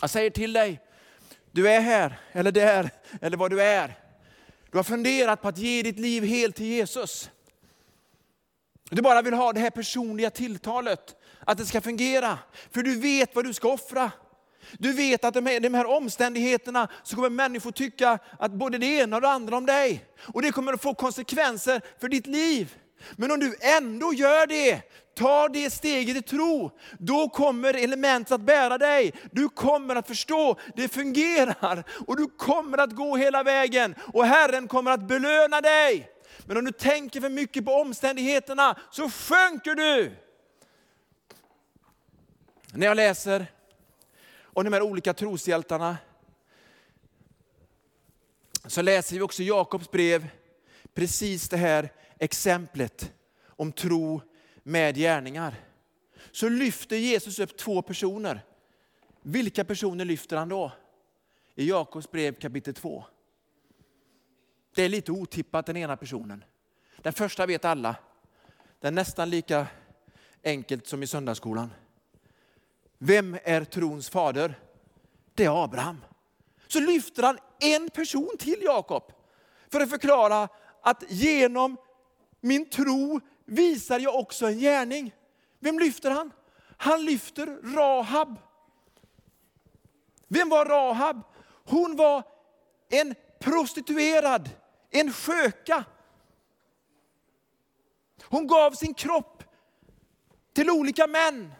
Jag 0.00 0.10
säger 0.10 0.30
till 0.30 0.52
dig, 0.52 0.80
du 1.52 1.68
är 1.68 1.80
här, 1.80 2.20
eller 2.32 2.52
där, 2.52 2.90
eller 3.20 3.36
vad 3.36 3.50
du 3.50 3.62
är. 3.62 3.98
Du 4.70 4.78
har 4.78 4.84
funderat 4.84 5.42
på 5.42 5.48
att 5.48 5.58
ge 5.58 5.82
ditt 5.82 5.98
liv 5.98 6.24
helt 6.24 6.56
till 6.56 6.66
Jesus. 6.66 7.30
Du 8.90 9.02
bara 9.02 9.22
vill 9.22 9.34
ha 9.34 9.52
det 9.52 9.60
här 9.60 9.70
personliga 9.70 10.30
tilltalet, 10.30 11.16
att 11.40 11.58
det 11.58 11.66
ska 11.66 11.80
fungera. 11.80 12.38
För 12.70 12.82
du 12.82 13.00
vet 13.00 13.34
vad 13.34 13.44
du 13.44 13.52
ska 13.52 13.72
offra. 13.72 14.10
Du 14.72 14.92
vet 14.92 15.24
att 15.24 15.36
i 15.36 15.58
de 15.58 15.74
här 15.74 15.86
omständigheterna 15.86 16.88
så 17.02 17.16
kommer 17.16 17.30
människor 17.30 17.72
tycka 17.72 18.18
att 18.38 18.52
både 18.52 18.78
det 18.78 18.86
ena 18.86 19.16
och 19.16 19.22
det 19.22 19.28
andra 19.28 19.56
om 19.56 19.66
dig. 19.66 20.04
Och 20.34 20.42
det 20.42 20.52
kommer 20.52 20.72
att 20.72 20.82
få 20.82 20.94
konsekvenser 20.94 21.80
för 22.00 22.08
ditt 22.08 22.26
liv. 22.26 22.74
Men 23.16 23.30
om 23.30 23.40
du 23.40 23.56
ändå 23.60 24.12
gör 24.12 24.46
det, 24.46 24.82
tar 25.14 25.48
det 25.48 25.70
steget 25.70 26.16
i 26.16 26.22
tro, 26.22 26.70
då 26.98 27.28
kommer 27.28 27.74
elementet 27.74 28.32
att 28.32 28.40
bära 28.40 28.78
dig. 28.78 29.12
Du 29.30 29.48
kommer 29.48 29.96
att 29.96 30.06
förstå, 30.06 30.58
det 30.76 30.88
fungerar. 30.88 31.84
Och 32.06 32.16
du 32.16 32.26
kommer 32.26 32.78
att 32.78 32.92
gå 32.92 33.16
hela 33.16 33.42
vägen 33.42 33.94
och 34.12 34.26
Herren 34.26 34.68
kommer 34.68 34.90
att 34.90 35.08
belöna 35.08 35.60
dig. 35.60 36.08
Men 36.46 36.56
om 36.56 36.64
du 36.64 36.72
tänker 36.72 37.20
för 37.20 37.28
mycket 37.28 37.64
på 37.64 37.72
omständigheterna 37.72 38.78
så 38.90 39.10
sjunker 39.10 39.74
du. 39.74 40.16
När 42.72 42.86
jag 42.86 42.96
läser 42.96 43.46
och 44.54 44.64
de 44.64 44.72
här 44.72 44.82
olika 44.82 45.14
troshjältarna. 45.14 45.96
Så 48.66 48.82
läser 48.82 49.16
vi 49.16 49.22
också 49.22 49.42
i 49.42 49.46
Jakobs 49.46 49.90
brev 49.90 50.28
precis 50.94 51.48
det 51.48 51.56
här 51.56 51.92
exemplet 52.18 53.12
om 53.46 53.72
tro 53.72 54.20
med 54.62 54.96
gärningar. 54.96 55.54
Så 56.32 56.48
lyfter 56.48 56.96
Jesus 56.96 57.38
upp 57.38 57.56
två 57.56 57.82
personer. 57.82 58.44
Vilka 59.22 59.64
personer 59.64 60.04
lyfter 60.04 60.36
han 60.36 60.48
då? 60.48 60.72
I 61.54 61.68
Jakobs 61.68 62.10
brev 62.10 62.34
kapitel 62.34 62.74
2. 62.74 63.04
Det 64.74 64.82
är 64.82 64.88
lite 64.88 65.12
otippat 65.12 65.66
den 65.66 65.76
ena 65.76 65.96
personen. 65.96 66.44
Den 67.02 67.12
första 67.12 67.46
vet 67.46 67.64
alla. 67.64 67.96
Den 68.80 68.94
är 68.94 69.00
nästan 69.00 69.30
lika 69.30 69.66
enkelt 70.44 70.86
som 70.86 71.02
i 71.02 71.06
söndagsskolan. 71.06 71.70
Vem 72.98 73.38
är 73.42 73.64
trons 73.64 74.10
fader? 74.10 74.58
Det 75.34 75.44
är 75.44 75.64
Abraham. 75.64 76.04
Så 76.66 76.80
lyfter 76.80 77.22
han 77.22 77.38
en 77.60 77.90
person 77.90 78.36
till 78.38 78.62
Jakob 78.62 79.12
för 79.72 79.80
att 79.80 79.90
förklara 79.90 80.48
att 80.82 81.04
genom 81.08 81.76
min 82.40 82.70
tro 82.70 83.20
visar 83.44 83.98
jag 83.98 84.14
också 84.14 84.46
en 84.46 84.58
gärning. 84.58 85.14
Vem 85.60 85.78
lyfter 85.78 86.10
han? 86.10 86.30
Han 86.76 87.04
lyfter 87.04 87.46
Rahab. 87.76 88.38
Vem 90.28 90.48
var 90.48 90.64
Rahab? 90.64 91.22
Hon 91.64 91.96
var 91.96 92.22
en 92.90 93.14
prostituerad, 93.40 94.50
en 94.90 95.12
sköka. 95.12 95.84
Hon 98.22 98.46
gav 98.46 98.70
sin 98.70 98.94
kropp 98.94 99.44
till 100.52 100.70
olika 100.70 101.06
män. 101.06 101.54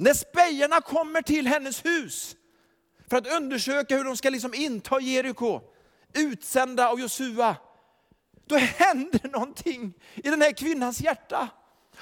När 0.00 0.14
spejarna 0.14 0.80
kommer 0.80 1.22
till 1.22 1.46
hennes 1.46 1.84
hus 1.84 2.36
för 3.10 3.16
att 3.16 3.26
undersöka 3.26 3.96
hur 3.96 4.04
de 4.04 4.16
ska 4.16 4.30
liksom 4.30 4.54
inta 4.54 5.00
Jeriko, 5.00 5.60
utsända 6.14 6.88
av 6.88 7.00
Josua, 7.00 7.56
då 8.46 8.56
händer 8.56 9.28
någonting 9.28 9.92
i 10.14 10.30
den 10.30 10.42
här 10.42 10.52
kvinnans 10.52 11.00
hjärta. 11.00 11.48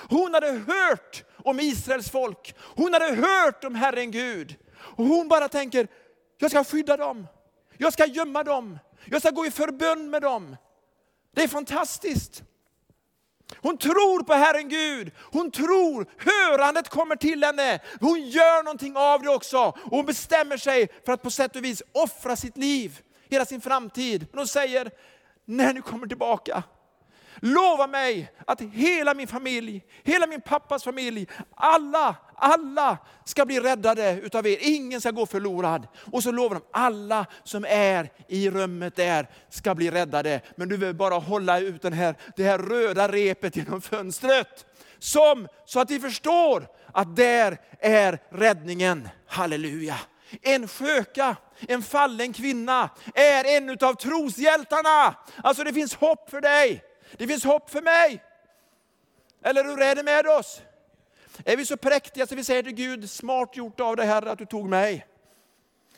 Hon 0.08 0.34
hade 0.34 0.52
hört 0.52 1.24
om 1.44 1.60
Israels 1.60 2.10
folk, 2.10 2.54
hon 2.58 2.92
hade 2.92 3.14
hört 3.14 3.64
om 3.64 3.74
Herren 3.74 4.10
Gud. 4.10 4.56
Och 4.76 5.04
hon 5.04 5.28
bara 5.28 5.48
tänker, 5.48 5.88
jag 6.38 6.50
ska 6.50 6.64
skydda 6.64 6.96
dem, 6.96 7.26
jag 7.78 7.92
ska 7.92 8.06
gömma 8.06 8.44
dem, 8.44 8.78
jag 9.04 9.22
ska 9.22 9.30
gå 9.30 9.46
i 9.46 9.50
förbund 9.50 10.10
med 10.10 10.22
dem. 10.22 10.56
Det 11.34 11.42
är 11.42 11.48
fantastiskt. 11.48 12.42
Hon 13.62 13.78
tror 13.78 14.22
på 14.22 14.34
Herren 14.34 14.68
Gud. 14.68 15.10
Hon 15.32 15.50
tror, 15.50 16.06
hörandet 16.18 16.88
kommer 16.88 17.16
till 17.16 17.44
henne. 17.44 17.80
Hon 18.00 18.20
gör 18.22 18.62
någonting 18.62 18.96
av 18.96 19.22
det 19.22 19.30
också. 19.30 19.58
Och 19.58 19.96
hon 19.96 20.06
bestämmer 20.06 20.56
sig 20.56 20.88
för 21.06 21.12
att 21.12 21.22
på 21.22 21.30
sätt 21.30 21.56
och 21.56 21.64
vis 21.64 21.82
offra 21.92 22.36
sitt 22.36 22.56
liv, 22.56 23.00
hela 23.28 23.44
sin 23.44 23.60
framtid. 23.60 24.26
Men 24.30 24.38
hon 24.38 24.48
säger, 24.48 24.90
när 25.44 25.74
ni 25.74 25.80
kommer 25.80 26.06
tillbaka, 26.06 26.62
lova 27.40 27.86
mig 27.86 28.32
att 28.46 28.60
hela 28.60 29.14
min 29.14 29.28
familj, 29.28 29.84
hela 30.04 30.26
min 30.26 30.40
pappas 30.40 30.84
familj, 30.84 31.26
alla, 31.54 32.16
alla 32.34 32.98
ska 33.24 33.46
bli 33.46 33.60
räddade 33.60 34.20
utav 34.22 34.46
er. 34.46 34.58
Ingen 34.60 35.00
ska 35.00 35.10
gå 35.10 35.26
förlorad. 35.26 35.88
Och 36.12 36.22
så 36.22 36.32
lovar 36.32 36.54
de, 36.54 36.64
alla 36.72 37.26
som 37.44 37.64
är 37.68 38.10
i 38.28 38.50
rummet 38.50 38.96
där 38.96 39.28
ska 39.50 39.74
bli 39.74 39.90
räddade. 39.90 40.40
Men 40.56 40.68
du 40.68 40.76
vill 40.76 40.94
bara 40.94 41.14
hålla 41.14 41.60
ut 41.60 41.82
den 41.82 41.92
här, 41.92 42.14
det 42.36 42.44
här 42.44 42.58
röda 42.58 43.08
repet 43.08 43.56
genom 43.56 43.80
fönstret. 43.80 44.66
Som, 44.98 45.48
så 45.64 45.80
att 45.80 45.90
vi 45.90 46.00
förstår 46.00 46.66
att 46.92 47.16
där 47.16 47.58
är 47.80 48.18
räddningen. 48.30 49.08
Halleluja. 49.26 49.96
en 50.42 50.68
sköka, 50.68 51.36
en 51.68 51.82
fallen 51.82 52.32
kvinna, 52.32 52.90
är 53.14 53.56
en 53.56 53.70
av 53.70 53.94
troshjältarna. 53.94 55.14
Alltså 55.42 55.64
det 55.64 55.72
finns 55.72 55.94
hopp 55.94 56.30
för 56.30 56.40
dig. 56.40 56.82
Det 57.12 57.26
finns 57.26 57.44
hopp 57.44 57.70
för 57.70 57.82
mig. 57.82 58.22
Eller 59.42 59.64
hur 59.64 59.82
är 59.82 59.94
det 59.94 60.02
med 60.02 60.26
oss? 60.26 60.62
Är 61.44 61.56
vi 61.56 61.66
så 61.66 61.76
präktiga 61.76 62.26
så 62.26 62.34
vi 62.34 62.44
säger 62.44 62.62
till 62.62 62.72
Gud, 62.72 63.10
smart 63.10 63.56
gjort 63.56 63.80
av 63.80 63.96
dig 63.96 64.06
Herre 64.06 64.30
att 64.30 64.38
du 64.38 64.46
tog 64.46 64.68
mig. 64.68 65.06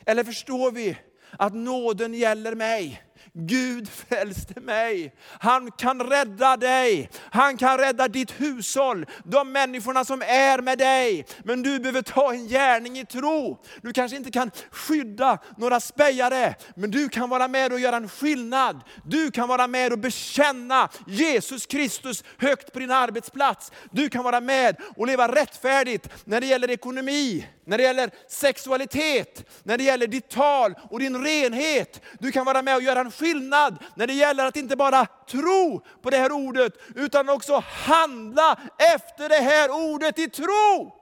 Eller 0.04 0.24
förstår 0.24 0.70
vi 0.70 0.98
att 1.38 1.54
nåden 1.54 2.14
gäller 2.14 2.54
mig? 2.54 3.02
Gud 3.32 3.88
frälste 3.88 4.60
mig. 4.60 5.14
Han 5.40 5.70
kan 5.70 6.02
rädda 6.02 6.56
dig. 6.56 7.10
Han 7.30 7.56
kan 7.56 7.78
rädda 7.78 8.08
ditt 8.08 8.40
hushåll, 8.40 9.06
de 9.24 9.52
människorna 9.52 10.04
som 10.04 10.22
är 10.22 10.62
med 10.62 10.78
dig. 10.78 11.26
Men 11.44 11.62
du 11.62 11.78
behöver 11.78 12.02
ta 12.02 12.32
en 12.32 12.48
gärning 12.48 12.98
i 12.98 13.06
tro. 13.06 13.64
Du 13.82 13.92
kanske 13.92 14.16
inte 14.16 14.30
kan 14.30 14.50
skydda 14.70 15.38
några 15.56 15.80
spejare, 15.80 16.54
men 16.74 16.90
du 16.90 17.08
kan 17.08 17.28
vara 17.28 17.48
med 17.48 17.72
och 17.72 17.80
göra 17.80 17.96
en 17.96 18.08
skillnad. 18.08 18.80
Du 19.04 19.30
kan 19.30 19.48
vara 19.48 19.66
med 19.66 19.92
och 19.92 19.98
bekänna 19.98 20.88
Jesus 21.06 21.66
Kristus 21.66 22.24
högt 22.38 22.72
på 22.72 22.78
din 22.78 22.90
arbetsplats. 22.90 23.72
Du 23.90 24.08
kan 24.08 24.24
vara 24.24 24.40
med 24.40 24.76
och 24.96 25.06
leva 25.06 25.34
rättfärdigt 25.34 26.08
när 26.24 26.40
det 26.40 26.46
gäller 26.46 26.70
ekonomi, 26.70 27.46
när 27.64 27.78
det 27.78 27.84
gäller 27.84 28.10
sexualitet, 28.28 29.44
när 29.62 29.78
det 29.78 29.84
gäller 29.84 30.06
ditt 30.06 30.28
tal 30.28 30.74
och 30.90 30.98
din 30.98 31.24
renhet. 31.24 32.00
Du 32.18 32.32
kan 32.32 32.44
vara 32.44 32.62
med 32.62 32.76
och 32.76 32.82
göra 32.82 33.00
en 33.00 33.07
skillnad 33.10 33.84
när 33.94 34.06
det 34.06 34.12
gäller 34.12 34.46
att 34.46 34.56
inte 34.56 34.76
bara 34.76 35.06
tro 35.06 35.84
på 36.02 36.10
det 36.10 36.16
här 36.16 36.32
ordet, 36.32 36.72
utan 36.94 37.28
också 37.28 37.62
handla 37.66 38.60
efter 38.94 39.28
det 39.28 39.34
här 39.34 39.70
ordet 39.70 40.18
i 40.18 40.30
tro. 40.30 40.94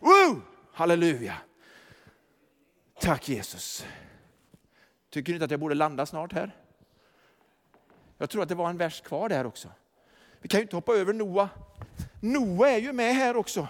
Woo! 0.00 0.42
Halleluja. 0.72 1.34
Tack 3.00 3.28
Jesus. 3.28 3.86
Tycker 5.10 5.32
ni 5.32 5.36
inte 5.36 5.44
att 5.44 5.50
jag 5.50 5.60
borde 5.60 5.74
landa 5.74 6.06
snart 6.06 6.32
här? 6.32 6.56
Jag 8.18 8.30
tror 8.30 8.42
att 8.42 8.48
det 8.48 8.54
var 8.54 8.70
en 8.70 8.78
vers 8.78 9.00
kvar 9.00 9.28
där 9.28 9.46
också. 9.46 9.68
Vi 10.40 10.48
kan 10.48 10.60
ju 10.60 10.62
inte 10.62 10.76
hoppa 10.76 10.92
över 10.92 11.12
Noa. 11.12 11.48
Noa 12.20 12.70
är 12.70 12.78
ju 12.78 12.92
med 12.92 13.14
här 13.14 13.36
också. 13.36 13.68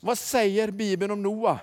Vad 0.00 0.18
säger 0.18 0.70
Bibeln 0.70 1.10
om 1.10 1.22
Noa? 1.22 1.60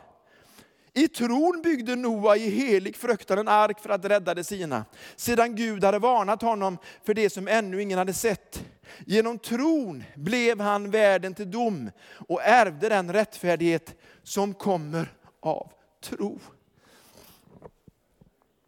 I 0.97 1.07
tron 1.07 1.61
byggde 1.61 1.95
Noa 1.95 2.37
i 2.37 2.49
helig 2.49 2.95
fruktan 2.95 3.37
en 3.39 3.47
ark 3.47 3.79
för 3.79 3.89
att 3.89 4.05
rädda 4.05 4.33
de 4.33 4.43
sina, 4.43 4.85
sedan 5.15 5.55
Gud 5.55 5.83
hade 5.83 5.99
varnat 5.99 6.41
honom 6.41 6.77
för 7.03 7.13
det 7.13 7.29
som 7.29 7.47
ännu 7.47 7.81
ingen 7.81 7.97
hade 7.97 8.13
sett. 8.13 8.63
Genom 9.05 9.39
tron 9.39 10.03
blev 10.15 10.59
han 10.59 10.91
världen 10.91 11.33
till 11.33 11.51
dom 11.51 11.91
och 12.27 12.41
ärvde 12.43 12.89
den 12.89 13.13
rättfärdighet 13.13 13.95
som 14.23 14.53
kommer 14.53 15.13
av 15.39 15.71
tro. 16.01 16.39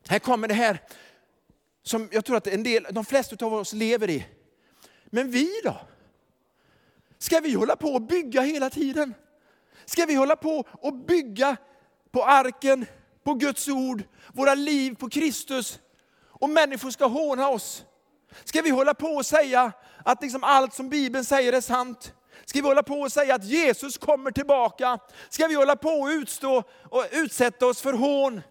Här 0.08 0.20
kommer 0.20 0.48
det 0.48 0.54
här 0.54 0.82
som 1.84 2.10
jag 2.12 2.26
tror 2.26 2.38
att 2.38 2.48
en 2.48 2.64
del, 2.64 2.88
de 2.92 3.06
flesta 3.06 3.46
av 3.46 3.54
oss 3.54 3.74
lever 3.74 4.10
i. 4.10 4.26
Men 5.06 5.32
vi 5.32 5.50
då? 5.64 5.78
Ska 7.18 7.40
vi 7.40 7.54
hålla 7.54 7.76
på 7.76 7.88
och 7.88 8.02
bygga 8.02 8.42
hela 8.42 8.70
tiden? 8.70 9.14
Ska 9.86 10.06
vi 10.06 10.16
hålla 10.16 10.36
på 10.36 10.64
och 10.72 10.94
bygga 10.94 11.58
på 12.12 12.24
arken, 12.24 12.86
på 13.24 13.34
Guds 13.34 13.68
ord, 13.68 14.04
våra 14.34 14.56
liv 14.56 14.96
på 14.96 15.10
Kristus 15.10 15.80
och 16.22 16.50
människor 16.50 16.92
ska 16.92 17.06
håna 17.06 17.50
oss? 17.50 17.84
Ska 18.44 18.62
vi 18.62 18.70
hålla 18.70 18.94
på 18.94 19.08
och 19.08 19.26
säga 19.26 19.72
att 20.06 20.22
liksom 20.22 20.44
allt 20.44 20.74
som 20.74 20.90
Bibeln 20.90 21.26
säger 21.26 21.54
är 21.54 21.62
sant? 21.62 22.14
Ska 22.46 22.62
vi 22.62 22.68
hålla 22.68 22.84
på 22.84 23.00
och 23.00 23.12
säga 23.12 23.36
att 23.36 23.44
Jesus 23.44 23.98
kommer 23.98 24.32
tillbaka? 24.32 25.00
Ska 25.30 25.48
vi 25.48 25.56
hålla 25.56 25.76
på 25.76 25.90
och 25.90 26.08
utstå 26.08 26.64
och 26.90 27.06
utsätta 27.12 27.66
oss 27.66 27.82
för 27.82 27.94
hån 27.94 28.42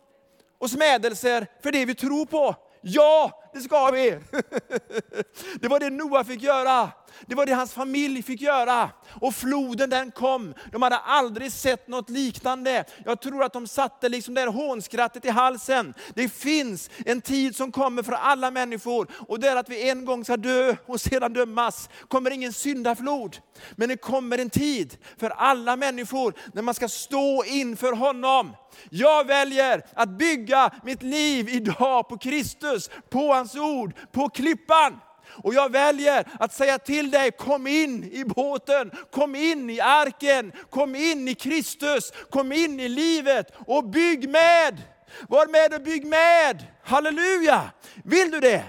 och 0.59 0.71
smädelser 0.71 1.47
för 1.63 1.73
det 1.73 1.85
vi 1.85 1.95
tror 1.95 2.27
på? 2.27 2.55
Ja, 2.81 3.43
det 3.55 3.61
ska 3.61 3.91
vi. 3.91 4.11
Det 5.61 5.69
var 5.69 5.81
det 5.81 5.91
Noa 5.91 6.25
fick 6.25 6.43
göra. 6.43 6.91
Det 7.27 7.35
var 7.35 7.47
det 7.47 7.53
hans 7.53 7.73
familj 7.73 8.23
fick 8.23 8.41
göra. 8.41 8.91
Och 9.21 9.35
floden 9.35 9.91
den 9.91 10.11
kom. 10.11 10.55
De 10.73 10.83
hade 10.83 10.99
aldrig 10.99 11.53
sett 11.53 11.89
något 11.89 12.11
liknande. 12.11 12.85
Jag 13.05 13.21
tror 13.21 13.45
att 13.45 13.53
de 13.53 13.67
satte 13.67 14.09
liksom 14.09 14.35
det 14.35 14.41
här 14.41 14.49
hånskrattet 14.49 15.25
i 15.25 15.29
halsen. 15.29 15.95
Det 16.15 16.29
finns 16.29 16.91
en 17.07 17.21
tid 17.21 17.57
som 17.57 17.73
kommer 17.73 18.03
för 18.03 18.13
alla 18.13 18.51
människor. 18.51 19.09
Och 19.29 19.41
det 19.41 19.49
är 19.49 19.57
att 19.57 19.69
vi 19.69 19.91
en 19.91 20.05
gång 20.05 20.25
ska 20.25 20.37
dö 20.37 20.77
och 20.87 21.01
sedan 21.01 21.33
dömas. 21.33 21.89
kommer 22.09 22.31
ingen 22.31 22.53
syndaflod. 22.53 23.37
Men 23.77 23.89
det 23.89 23.97
kommer 23.97 24.39
en 24.39 24.51
tid 24.51 24.97
för 25.17 25.31
alla 25.31 25.77
människor 25.77 26.35
när 26.53 26.63
man 26.63 26.75
ska 26.75 26.89
stå 26.89 27.45
inför 27.45 27.93
honom. 27.93 28.57
Jag 28.91 29.27
väljer 29.27 29.87
att 29.95 30.09
bygga 30.09 30.71
mitt 30.85 31.03
liv 31.03 31.49
idag 31.49 32.09
på 32.09 32.19
Kristus, 32.19 32.91
på 33.11 33.33
hans 33.33 33.55
ord, 33.55 33.93
på 34.13 34.29
klippan. 34.29 35.01
Och 35.31 35.55
jag 35.55 35.73
väljer 35.73 36.29
att 36.39 36.53
säga 36.53 36.79
till 36.79 37.11
dig, 37.11 37.31
kom 37.31 37.67
in 37.67 38.05
i 38.13 38.25
båten, 38.25 38.91
kom 39.11 39.35
in 39.35 39.71
i 39.71 39.81
arken, 39.81 40.53
kom 40.71 40.97
in 40.97 41.29
i 41.29 41.35
Kristus, 41.35 42.13
kom 42.31 42.53
in 42.53 42.81
i 42.81 42.89
livet 42.89 43.53
och 43.67 43.85
bygg 43.85 44.29
med. 44.29 44.83
Var 45.29 45.47
med 45.47 45.75
och 45.75 45.83
bygg 45.83 46.07
med. 46.07 46.67
Halleluja! 46.83 47.71
Vill 48.05 48.31
du 48.31 48.41
det? 48.41 48.65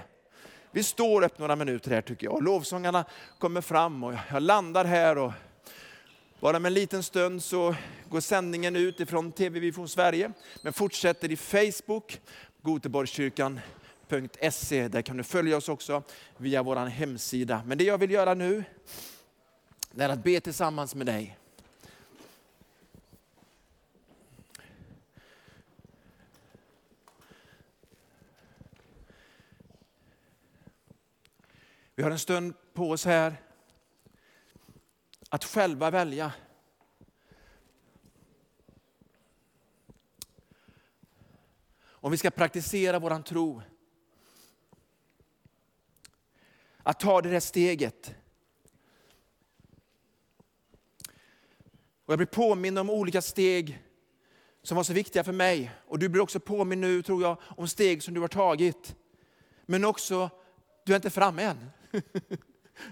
Vi 0.72 0.82
står 0.82 1.24
upp 1.24 1.38
några 1.38 1.56
minuter 1.56 1.90
här 1.90 2.02
tycker 2.02 2.26
jag. 2.26 2.34
och 2.34 2.42
Lovsångarna 2.42 3.04
kommer 3.38 3.60
fram 3.60 4.04
och 4.04 4.14
jag 4.32 4.42
landar 4.42 4.84
här. 4.84 5.18
Och 5.18 5.32
bara 6.40 6.58
med 6.58 6.70
en 6.70 6.74
liten 6.74 7.02
stund 7.02 7.42
så 7.42 7.74
går 8.08 8.20
sändningen 8.20 8.76
ut 8.76 9.00
ifrån 9.00 9.32
TV 9.32 9.60
Vision 9.60 9.88
Sverige, 9.88 10.32
men 10.62 10.72
fortsätter 10.72 11.30
i 11.30 11.36
Facebook, 11.36 12.20
Goteborgskyrkan.se. 14.10 14.88
Där 14.88 15.02
kan 15.02 15.16
du 15.16 15.22
följa 15.22 15.56
oss 15.56 15.68
också 15.68 16.02
via 16.36 16.62
vår 16.62 16.76
hemsida. 16.76 17.62
Men 17.66 17.78
det 17.78 17.84
jag 17.84 17.98
vill 17.98 18.10
göra 18.10 18.34
nu, 18.34 18.64
är 19.96 20.08
att 20.08 20.24
be 20.24 20.40
tillsammans 20.40 20.94
med 20.94 21.06
dig. 21.06 21.36
Vi 31.94 32.02
har 32.02 32.10
en 32.10 32.18
stund 32.18 32.54
på 32.74 32.90
oss 32.90 33.04
här 33.04 33.36
att 35.28 35.44
själva 35.44 35.90
välja. 35.90 36.32
Om 42.02 42.10
vi 42.10 42.16
ska 42.18 42.30
praktisera 42.30 42.98
våran 42.98 43.22
tro. 43.22 43.62
Att 46.90 47.00
ta 47.00 47.20
det 47.20 47.30
där 47.30 47.40
steget. 47.40 48.14
Och 52.04 52.12
jag 52.12 52.18
blir 52.18 52.26
påmind 52.26 52.78
om 52.78 52.90
olika 52.90 53.22
steg 53.22 53.82
som 54.62 54.76
var 54.76 54.84
så 54.84 54.92
viktiga 54.92 55.24
för 55.24 55.32
mig. 55.32 55.70
Och 55.86 55.98
du 55.98 56.08
blir 56.08 56.22
också 56.22 56.40
påmind 56.40 56.80
nu, 56.80 57.02
tror 57.02 57.22
jag, 57.22 57.36
om 57.56 57.68
steg 57.68 58.02
som 58.02 58.14
du 58.14 58.20
har 58.20 58.28
tagit. 58.28 58.96
Men 59.66 59.84
också, 59.84 60.30
du 60.84 60.92
är 60.92 60.96
inte 60.96 61.10
framme 61.10 61.42
än. 61.42 61.70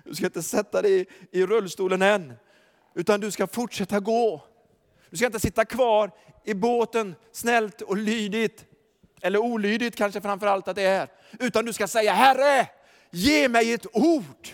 Du 0.05 0.15
ska 0.15 0.27
inte 0.27 0.43
sätta 0.43 0.83
dig 0.83 1.07
i 1.31 1.47
rullstolen 1.47 2.03
än, 2.03 2.33
utan 2.95 3.21
du 3.21 3.31
ska 3.31 3.47
fortsätta 3.47 4.01
gå. 4.01 4.45
Du 5.11 5.17
ska 5.17 5.27
inte 5.27 5.41
sitta 5.41 5.65
kvar 5.65 6.11
i 6.45 6.55
båten 6.55 7.15
snällt 7.33 7.83
och 7.83 7.97
lydigt, 7.97 8.65
eller 9.21 9.39
olydigt 9.39 9.97
kanske 9.97 10.21
framför 10.21 10.47
allt 10.47 10.69
att 10.69 10.77
det 10.77 10.83
är. 10.83 11.09
Utan 11.41 11.65
du 11.65 11.73
ska 11.73 11.89
säga, 11.89 12.13
Herre, 12.13 12.69
ge 13.11 13.49
mig 13.49 13.73
ett 13.73 13.87
ord. 13.93 14.49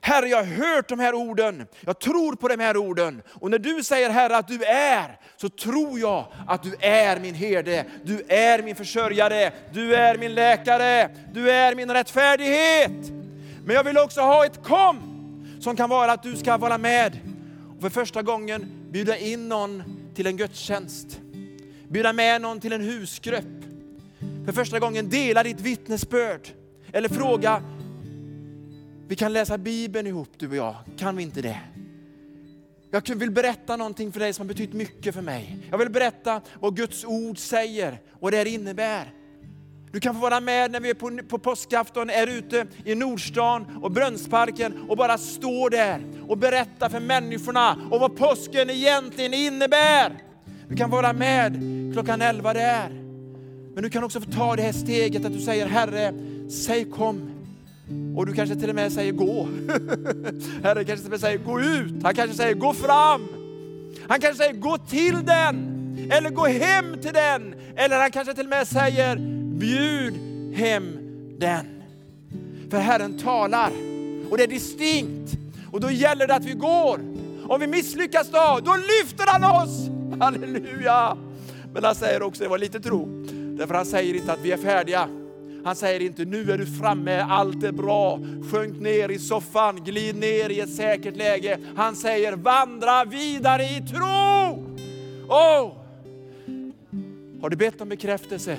Herre, 0.00 0.28
jag 0.28 0.38
har 0.38 0.44
hört 0.44 0.88
de 0.88 0.98
här 0.98 1.14
orden. 1.14 1.66
Jag 1.80 2.00
tror 2.00 2.36
på 2.36 2.48
de 2.48 2.60
här 2.60 2.76
orden. 2.76 3.22
Och 3.40 3.50
när 3.50 3.58
du 3.58 3.82
säger 3.82 4.10
Herre 4.10 4.36
att 4.36 4.48
du 4.48 4.64
är, 4.64 5.18
så 5.36 5.48
tror 5.48 5.98
jag 5.98 6.26
att 6.46 6.62
du 6.62 6.74
är 6.80 7.20
min 7.20 7.34
herde. 7.34 7.84
Du 8.04 8.22
är 8.28 8.62
min 8.62 8.76
försörjare. 8.76 9.52
Du 9.72 9.94
är 9.94 10.18
min 10.18 10.34
läkare. 10.34 11.10
Du 11.32 11.50
är 11.50 11.74
min 11.74 11.90
rättfärdighet. 11.90 13.12
Men 13.64 13.76
jag 13.76 13.84
vill 13.84 13.98
också 13.98 14.20
ha 14.20 14.46
ett 14.46 14.64
kom 14.64 15.10
som 15.60 15.76
kan 15.76 15.90
vara 15.90 16.12
att 16.12 16.22
du 16.22 16.36
ska 16.36 16.56
vara 16.56 16.78
med 16.78 17.18
och 17.76 17.82
för 17.82 17.90
första 17.90 18.22
gången 18.22 18.70
bjuda 18.90 19.16
in 19.16 19.48
någon 19.48 19.82
till 20.14 20.26
en 20.26 20.36
gudstjänst. 20.36 21.20
Bjuda 21.88 22.12
med 22.12 22.42
någon 22.42 22.60
till 22.60 22.72
en 22.72 22.80
husgrupp. 22.80 23.64
För 24.44 24.52
första 24.52 24.78
gången 24.78 25.08
dela 25.08 25.42
ditt 25.42 25.60
vittnesbörd. 25.60 26.48
Eller 26.94 27.08
fråga, 27.08 27.62
vi 29.08 29.16
kan 29.16 29.32
läsa 29.32 29.58
Bibeln 29.58 30.06
ihop 30.06 30.28
du 30.36 30.48
och 30.48 30.56
jag, 30.56 30.74
kan 30.96 31.16
vi 31.16 31.22
inte 31.22 31.42
det? 31.42 31.60
Jag 32.90 33.16
vill 33.16 33.30
berätta 33.30 33.76
någonting 33.76 34.12
för 34.12 34.20
dig 34.20 34.32
som 34.32 34.46
har 34.46 34.54
betytt 34.54 34.72
mycket 34.72 35.14
för 35.14 35.22
mig. 35.22 35.58
Jag 35.70 35.78
vill 35.78 35.90
berätta 35.90 36.40
vad 36.60 36.76
Guds 36.76 37.04
ord 37.04 37.38
säger, 37.38 37.98
vad 38.20 38.32
det 38.32 38.48
innebär. 38.48 39.12
Du 39.92 40.00
kan 40.00 40.14
få 40.14 40.20
vara 40.20 40.40
med 40.40 40.70
när 40.70 40.80
vi 40.80 40.94
på, 40.94 41.18
på 41.28 41.38
påskafton 41.38 42.10
är 42.10 42.26
ute 42.26 42.66
i 42.84 42.94
Nordstan 42.94 43.80
och 43.82 43.90
Brunnsparken 43.90 44.84
och 44.88 44.96
bara 44.96 45.18
stå 45.18 45.68
där 45.68 46.00
och 46.28 46.38
berätta 46.38 46.90
för 46.90 47.00
människorna 47.00 47.72
om 47.90 48.00
vad 48.00 48.16
påsken 48.16 48.70
egentligen 48.70 49.34
innebär. 49.34 50.22
Du 50.68 50.76
kan 50.76 50.90
vara 50.90 51.12
med 51.12 51.60
klockan 51.92 52.22
11 52.22 52.52
där. 52.52 53.03
Men 53.74 53.82
du 53.82 53.90
kan 53.90 54.04
också 54.04 54.20
få 54.20 54.30
ta 54.30 54.56
det 54.56 54.62
här 54.62 54.72
steget 54.72 55.24
att 55.24 55.32
du 55.32 55.40
säger 55.40 55.66
Herre, 55.66 56.14
säg 56.50 56.84
kom. 56.84 57.30
Och 58.16 58.26
du 58.26 58.32
kanske 58.32 58.56
till 58.56 58.68
och 58.68 58.74
med 58.74 58.92
säger 58.92 59.12
gå. 59.12 59.42
Herre 60.62 60.84
kanske 60.84 60.96
till 60.96 61.04
och 61.04 61.10
med 61.10 61.20
säger 61.20 61.38
gå 61.38 61.60
ut. 61.60 62.02
Han 62.02 62.14
kanske 62.14 62.36
säger 62.36 62.54
gå 62.54 62.72
fram. 62.72 63.28
Han 64.08 64.20
kanske 64.20 64.44
säger 64.44 64.60
gå 64.60 64.78
till 64.78 65.24
den. 65.24 65.70
Eller 66.10 66.30
gå 66.30 66.46
hem 66.46 66.98
till 67.02 67.12
den. 67.12 67.54
Eller 67.76 67.98
han 67.98 68.10
kanske 68.10 68.34
till 68.34 68.44
och 68.44 68.50
med 68.50 68.68
säger 68.68 69.16
bjud 69.58 70.14
hem 70.56 70.98
den. 71.38 71.82
För 72.70 72.78
Herren 72.78 73.18
talar 73.18 73.70
och 74.30 74.36
det 74.36 74.44
är 74.44 74.48
distinkt. 74.48 75.32
Och 75.72 75.80
då 75.80 75.90
gäller 75.90 76.26
det 76.26 76.34
att 76.34 76.44
vi 76.44 76.52
går. 76.52 77.00
Om 77.48 77.60
vi 77.60 77.66
misslyckas 77.66 78.30
då, 78.30 78.60
då 78.64 78.76
lyfter 78.76 79.24
han 79.26 79.44
oss. 79.62 79.88
Halleluja! 80.20 81.16
Men 81.74 81.84
han 81.84 81.94
säger 81.94 82.22
också, 82.22 82.42
det 82.42 82.48
var 82.48 82.58
lite 82.58 82.80
tro, 82.80 83.26
därför 83.56 83.74
han 83.74 83.86
säger 83.86 84.14
inte 84.14 84.32
att 84.32 84.40
vi 84.40 84.52
är 84.52 84.56
färdiga. 84.56 85.08
Han 85.64 85.76
säger 85.76 86.00
inte 86.00 86.24
nu 86.24 86.52
är 86.52 86.58
du 86.58 86.66
framme, 86.66 87.20
allt 87.20 87.62
är 87.62 87.72
bra. 87.72 88.20
Sjönk 88.50 88.80
ner 88.80 89.08
i 89.08 89.18
soffan, 89.18 89.84
glid 89.84 90.16
ner 90.16 90.50
i 90.50 90.60
ett 90.60 90.74
säkert 90.74 91.16
läge. 91.16 91.58
Han 91.76 91.96
säger 91.96 92.32
vandra 92.32 93.04
vidare 93.04 93.62
i 93.62 93.82
tro. 93.90 94.74
Oh! 95.28 95.72
Har 97.40 97.50
du 97.50 97.56
bett 97.56 97.80
om 97.80 97.88
bekräftelse? 97.88 98.58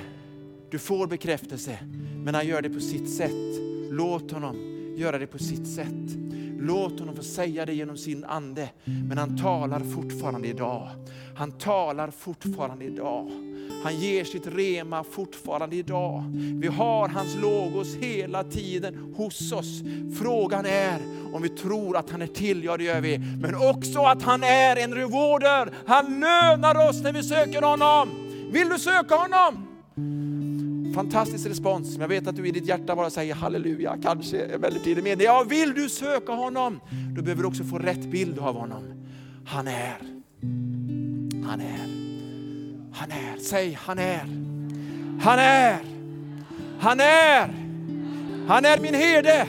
Du 0.69 0.79
får 0.79 1.07
bekräftelse, 1.07 1.79
men 2.23 2.35
han 2.35 2.47
gör 2.47 2.61
det 2.61 2.69
på 2.69 2.79
sitt 2.79 3.09
sätt. 3.09 3.61
Låt 3.91 4.31
honom 4.31 4.74
göra 4.97 5.17
det 5.17 5.27
på 5.27 5.37
sitt 5.37 5.67
sätt. 5.67 6.17
Låt 6.59 6.99
honom 6.99 7.15
få 7.15 7.23
säga 7.23 7.65
det 7.65 7.73
genom 7.73 7.97
sin 7.97 8.23
ande. 8.23 8.69
Men 8.83 9.17
han 9.17 9.37
talar 9.37 9.79
fortfarande 9.79 10.47
idag. 10.47 10.89
Han 11.35 11.51
talar 11.51 12.11
fortfarande 12.11 12.85
idag. 12.85 13.31
Han 13.83 13.95
ger 13.95 14.23
sitt 14.23 14.47
rema 14.47 15.03
fortfarande 15.03 15.75
idag. 15.75 16.23
Vi 16.61 16.67
har 16.67 17.07
hans 17.09 17.35
logos 17.35 17.95
hela 17.95 18.43
tiden 18.43 19.13
hos 19.17 19.51
oss. 19.51 19.81
Frågan 20.19 20.65
är 20.65 20.99
om 21.33 21.41
vi 21.41 21.49
tror 21.49 21.97
att 21.97 22.09
han 22.09 22.21
är 22.21 22.27
till, 22.27 22.63
ja 22.63 22.77
det 22.77 22.83
gör 22.83 23.01
vi. 23.01 23.17
Men 23.17 23.55
också 23.55 23.99
att 23.99 24.23
han 24.23 24.43
är 24.43 24.75
en 24.75 24.93
rewarder. 24.93 25.69
Han 25.85 26.19
lönar 26.19 26.89
oss 26.89 27.01
när 27.01 27.13
vi 27.13 27.23
söker 27.23 27.61
honom. 27.61 28.09
Vill 28.51 28.69
du 28.69 28.79
söka 28.79 29.15
honom? 29.15 29.64
Fantastisk 30.95 31.45
respons. 31.45 31.97
Jag 31.97 32.07
vet 32.07 32.27
att 32.27 32.35
du 32.35 32.47
i 32.47 32.51
ditt 32.51 32.65
hjärta 32.65 32.95
bara 32.95 33.09
säger 33.09 33.35
halleluja, 33.35 33.97
kanske 34.03 34.45
emellertid 34.45 34.97
är 34.97 35.01
med. 35.01 35.21
Ja, 35.21 35.45
vill 35.49 35.73
du 35.73 35.89
söka 35.89 36.31
honom, 36.31 36.79
då 37.15 37.21
behöver 37.21 37.41
du 37.41 37.47
också 37.47 37.63
få 37.63 37.77
rätt 37.77 38.05
bild 38.05 38.39
av 38.39 38.55
honom. 38.55 38.83
Han 39.45 39.67
är. 39.67 39.97
Han 41.47 41.61
är. 41.61 41.87
Han 42.93 43.11
är. 43.11 43.39
Säg 43.39 43.77
han 43.81 43.99
är. 43.99 44.25
Han 45.21 45.39
är. 45.39 45.77
Han 46.79 46.99
är. 46.99 47.53
Han 48.47 48.65
är 48.65 48.79
min 48.79 48.93
herde. 48.93 49.47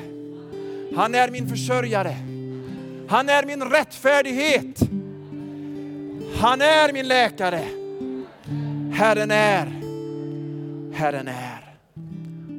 Han 0.97 1.15
är 1.15 1.31
min 1.31 1.49
försörjare. 1.49 2.17
Han 3.09 3.29
är 3.29 3.47
min 3.47 3.63
rättfärdighet. 3.63 4.81
Han 6.37 6.61
är 6.61 6.93
min 6.93 7.09
läkare. 7.09 7.65
Herren 8.93 9.31
är. 9.31 9.76
Herren 10.97 11.29
är. 11.29 11.79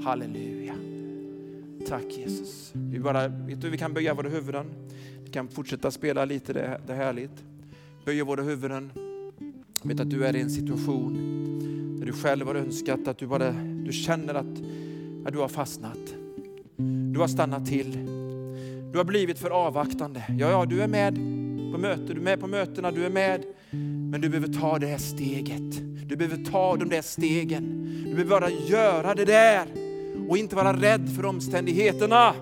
Halleluja. 0.04 0.74
Tack 1.88 2.04
Jesus. 2.18 2.72
Vi, 2.74 3.00
bara, 3.00 3.28
vet 3.28 3.62
du, 3.62 3.70
vi 3.70 3.78
kan 3.78 3.94
böja 3.94 4.14
våra 4.14 4.30
huvuden. 4.30 4.66
Vi 5.24 5.30
kan 5.30 5.48
fortsätta 5.48 5.92
spela 5.92 6.26
lite, 6.26 6.54
det, 6.54 6.82
det 6.88 6.94
är 6.94 6.98
härligt. 6.98 7.44
Böja 8.06 8.24
våra 8.24 8.42
huvuden. 8.42 8.92
Jag 9.82 9.90
vet 9.90 10.00
att 10.00 10.10
du 10.10 10.26
är 10.26 10.36
i 10.36 10.42
en 10.42 10.50
situation 10.50 11.14
där 12.00 12.06
du 12.06 12.14
själv 12.14 12.48
har 12.48 12.56
önskat 12.56 13.08
att 13.08 13.18
du 13.18 13.28
bara 13.28 13.52
du 13.86 13.92
känner 13.92 14.34
att, 14.34 14.58
att 15.26 15.34
du 15.34 15.40
har 15.40 15.48
fastnat. 15.48 16.16
Du 17.14 17.20
har 17.20 17.28
stannat 17.28 17.66
till. 17.66 18.06
Du 18.92 18.98
har 18.98 19.04
blivit 19.04 19.40
för 19.40 19.50
avvaktande. 19.50 20.24
Ja, 20.30 20.50
ja, 20.50 20.66
du 20.66 20.82
är 20.82 20.88
med 20.88 21.16
på 21.74 21.78
möten, 21.78 22.06
du 22.06 22.14
är 22.14 22.24
med 22.24 22.40
på 22.40 22.48
mötena, 22.48 22.92
du 22.92 23.06
är 23.06 23.10
med. 23.10 23.44
Men 24.12 24.22
du 24.22 24.30
behöver 24.30 24.54
ta 24.54 24.80
det 24.80 24.88
här 24.88 24.98
steget. 24.98 25.97
Du 26.08 26.16
behöver 26.16 26.44
ta 26.52 26.76
de 26.76 26.90
där 26.90 27.02
stegen. 27.02 27.94
Du 28.06 28.12
behöver 28.12 28.30
bara 28.30 28.50
göra 28.50 29.16
det 29.16 29.26
där 29.26 29.66
och 30.30 30.38
inte 30.38 30.56
vara 30.56 30.74
rädd 30.74 31.16
för 31.16 31.26
omständigheterna. 31.26 32.34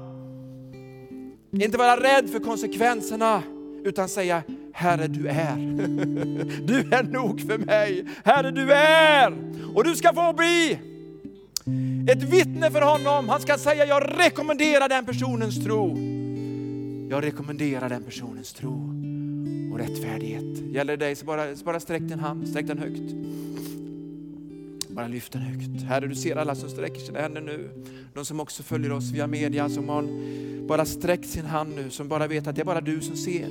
Inte 1.51 1.77
vara 1.77 1.99
rädd 2.03 2.29
för 2.29 2.39
konsekvenserna 2.39 3.43
utan 3.83 4.09
säga 4.09 4.43
Herre 4.73 5.07
du 5.07 5.27
är. 5.27 5.55
Du 6.65 6.79
är 6.79 7.03
nog 7.03 7.41
för 7.41 7.57
mig. 7.57 8.05
Herre 8.23 8.51
du 8.51 8.73
är. 8.73 9.33
Och 9.75 9.83
du 9.83 9.95
ska 9.95 10.13
få 10.13 10.33
bli 10.33 10.79
ett 12.11 12.23
vittne 12.23 12.71
för 12.71 12.81
honom. 12.81 13.29
Han 13.29 13.41
ska 13.41 13.57
säga 13.57 13.85
jag 13.85 14.19
rekommenderar 14.19 14.89
den 14.89 15.05
personens 15.05 15.63
tro. 15.63 15.97
Jag 17.09 17.23
rekommenderar 17.23 17.89
den 17.89 18.03
personens 18.03 18.53
tro 18.53 19.05
och 19.75 19.81
rättfärdighet. 19.81 20.73
Gäller 20.73 20.97
det 20.97 21.05
dig 21.05 21.15
så 21.15 21.25
bara, 21.25 21.55
så 21.55 21.65
bara 21.65 21.79
sträck 21.79 22.01
din 22.01 22.19
hand, 22.19 22.47
sträck 22.47 22.67
den 22.67 22.77
högt. 22.77 23.13
Bara 24.89 25.07
lyft 25.07 25.31
den 25.31 25.41
högt. 25.41 25.83
Herre, 25.83 26.07
du 26.07 26.15
ser 26.15 26.35
alla 26.35 26.55
som 26.55 26.69
sträcker 26.69 26.99
sina 26.99 27.19
händer 27.19 27.41
nu. 27.41 27.69
De 28.13 28.25
som 28.25 28.39
också 28.39 28.63
följer 28.63 28.91
oss 28.91 29.11
via 29.11 29.27
media, 29.27 29.69
som 29.69 29.89
har 29.89 30.05
bara 30.67 30.85
sträckt 30.85 31.29
sin 31.29 31.45
hand 31.45 31.75
nu, 31.75 31.89
som 31.89 32.07
bara 32.07 32.27
vet 32.27 32.47
att 32.47 32.55
det 32.55 32.61
är 32.61 32.65
bara 32.65 32.81
du 32.81 33.01
som 33.01 33.15
ser. 33.15 33.47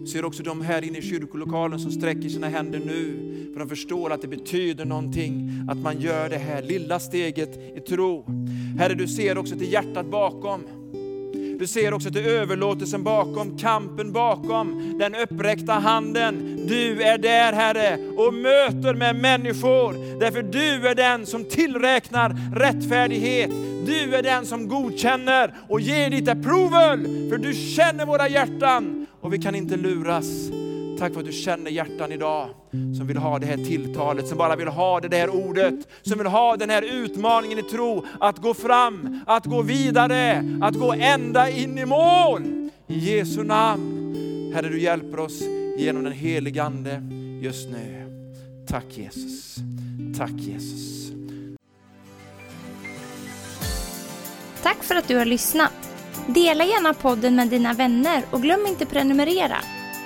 Du 0.00 0.06
ser 0.06 0.24
också 0.24 0.42
de 0.42 0.60
här 0.60 0.84
inne 0.84 0.98
i 0.98 1.02
kyrkolokalen 1.02 1.80
som 1.80 1.90
sträcker 1.90 2.28
sina 2.28 2.48
händer 2.48 2.78
nu, 2.78 3.16
för 3.52 3.60
de 3.60 3.68
förstår 3.68 4.12
att 4.12 4.22
det 4.22 4.28
betyder 4.28 4.84
någonting 4.84 5.50
att 5.70 5.78
man 5.78 6.00
gör 6.00 6.28
det 6.28 6.38
här 6.38 6.62
lilla 6.62 7.00
steget 7.00 7.76
i 7.76 7.80
tro. 7.80 8.24
Herre, 8.78 8.94
du 8.94 9.08
ser 9.08 9.38
också 9.38 9.56
till 9.56 9.72
hjärtat 9.72 10.06
bakom. 10.06 10.60
Du 11.58 11.66
ser 11.66 11.94
också 11.94 12.10
till 12.10 12.26
överlåtelsen 12.26 13.02
bakom, 13.02 13.58
kampen 13.58 14.12
bakom, 14.12 14.98
den 14.98 15.14
uppräckta 15.14 15.72
handen. 15.72 16.66
Du 16.68 17.02
är 17.02 17.18
där 17.18 17.52
Herre 17.52 17.98
och 18.16 18.34
möter 18.34 18.94
med 18.94 19.16
människor. 19.16 20.20
Därför 20.20 20.42
du 20.42 20.88
är 20.88 20.94
den 20.94 21.26
som 21.26 21.44
tillräknar 21.44 22.36
rättfärdighet. 22.56 23.50
Du 23.86 24.14
är 24.14 24.22
den 24.22 24.46
som 24.46 24.68
godkänner 24.68 25.54
och 25.68 25.80
ger 25.80 26.10
ditt 26.10 26.28
approval. 26.28 27.04
För 27.30 27.38
du 27.38 27.54
känner 27.54 28.06
våra 28.06 28.28
hjärtan 28.28 29.06
och 29.20 29.34
vi 29.34 29.38
kan 29.38 29.54
inte 29.54 29.76
luras. 29.76 30.50
Tack 30.98 31.12
för 31.12 31.20
att 31.20 31.26
du 31.26 31.32
känner 31.32 31.70
hjärtan 31.70 32.12
idag 32.12 32.48
som 32.70 33.06
vill 33.06 33.16
ha 33.16 33.38
det 33.38 33.46
här 33.46 33.56
tilltalet, 33.56 34.28
som 34.28 34.38
bara 34.38 34.56
vill 34.56 34.68
ha 34.68 35.00
det 35.00 35.08
där 35.08 35.30
ordet, 35.30 35.74
som 36.02 36.18
vill 36.18 36.26
ha 36.26 36.56
den 36.56 36.70
här 36.70 36.82
utmaningen 36.82 37.58
i 37.58 37.62
tro, 37.62 38.06
att 38.20 38.38
gå 38.38 38.54
fram, 38.54 39.20
att 39.26 39.46
gå 39.46 39.62
vidare, 39.62 40.44
att 40.62 40.74
gå 40.74 40.92
ända 40.92 41.50
in 41.50 41.78
i 41.78 41.86
mål. 41.86 42.70
I 42.86 42.98
Jesu 42.98 43.44
namn. 43.44 44.52
Herre, 44.54 44.68
du 44.68 44.80
hjälper 44.80 45.20
oss 45.20 45.42
genom 45.78 46.04
den 46.04 46.12
helige 46.12 46.62
Ande 46.62 47.02
just 47.42 47.68
nu. 47.68 48.04
Tack 48.68 48.84
Jesus. 48.90 49.56
Tack 50.16 50.32
Jesus. 50.32 51.12
Tack 54.62 54.84
för 54.84 54.94
att 54.94 55.08
du 55.08 55.16
har 55.16 55.24
lyssnat. 55.24 55.72
Dela 56.26 56.64
gärna 56.64 56.94
podden 56.94 57.36
med 57.36 57.48
dina 57.48 57.72
vänner 57.72 58.22
och 58.30 58.42
glöm 58.42 58.66
inte 58.66 58.86
prenumerera. 58.86 59.77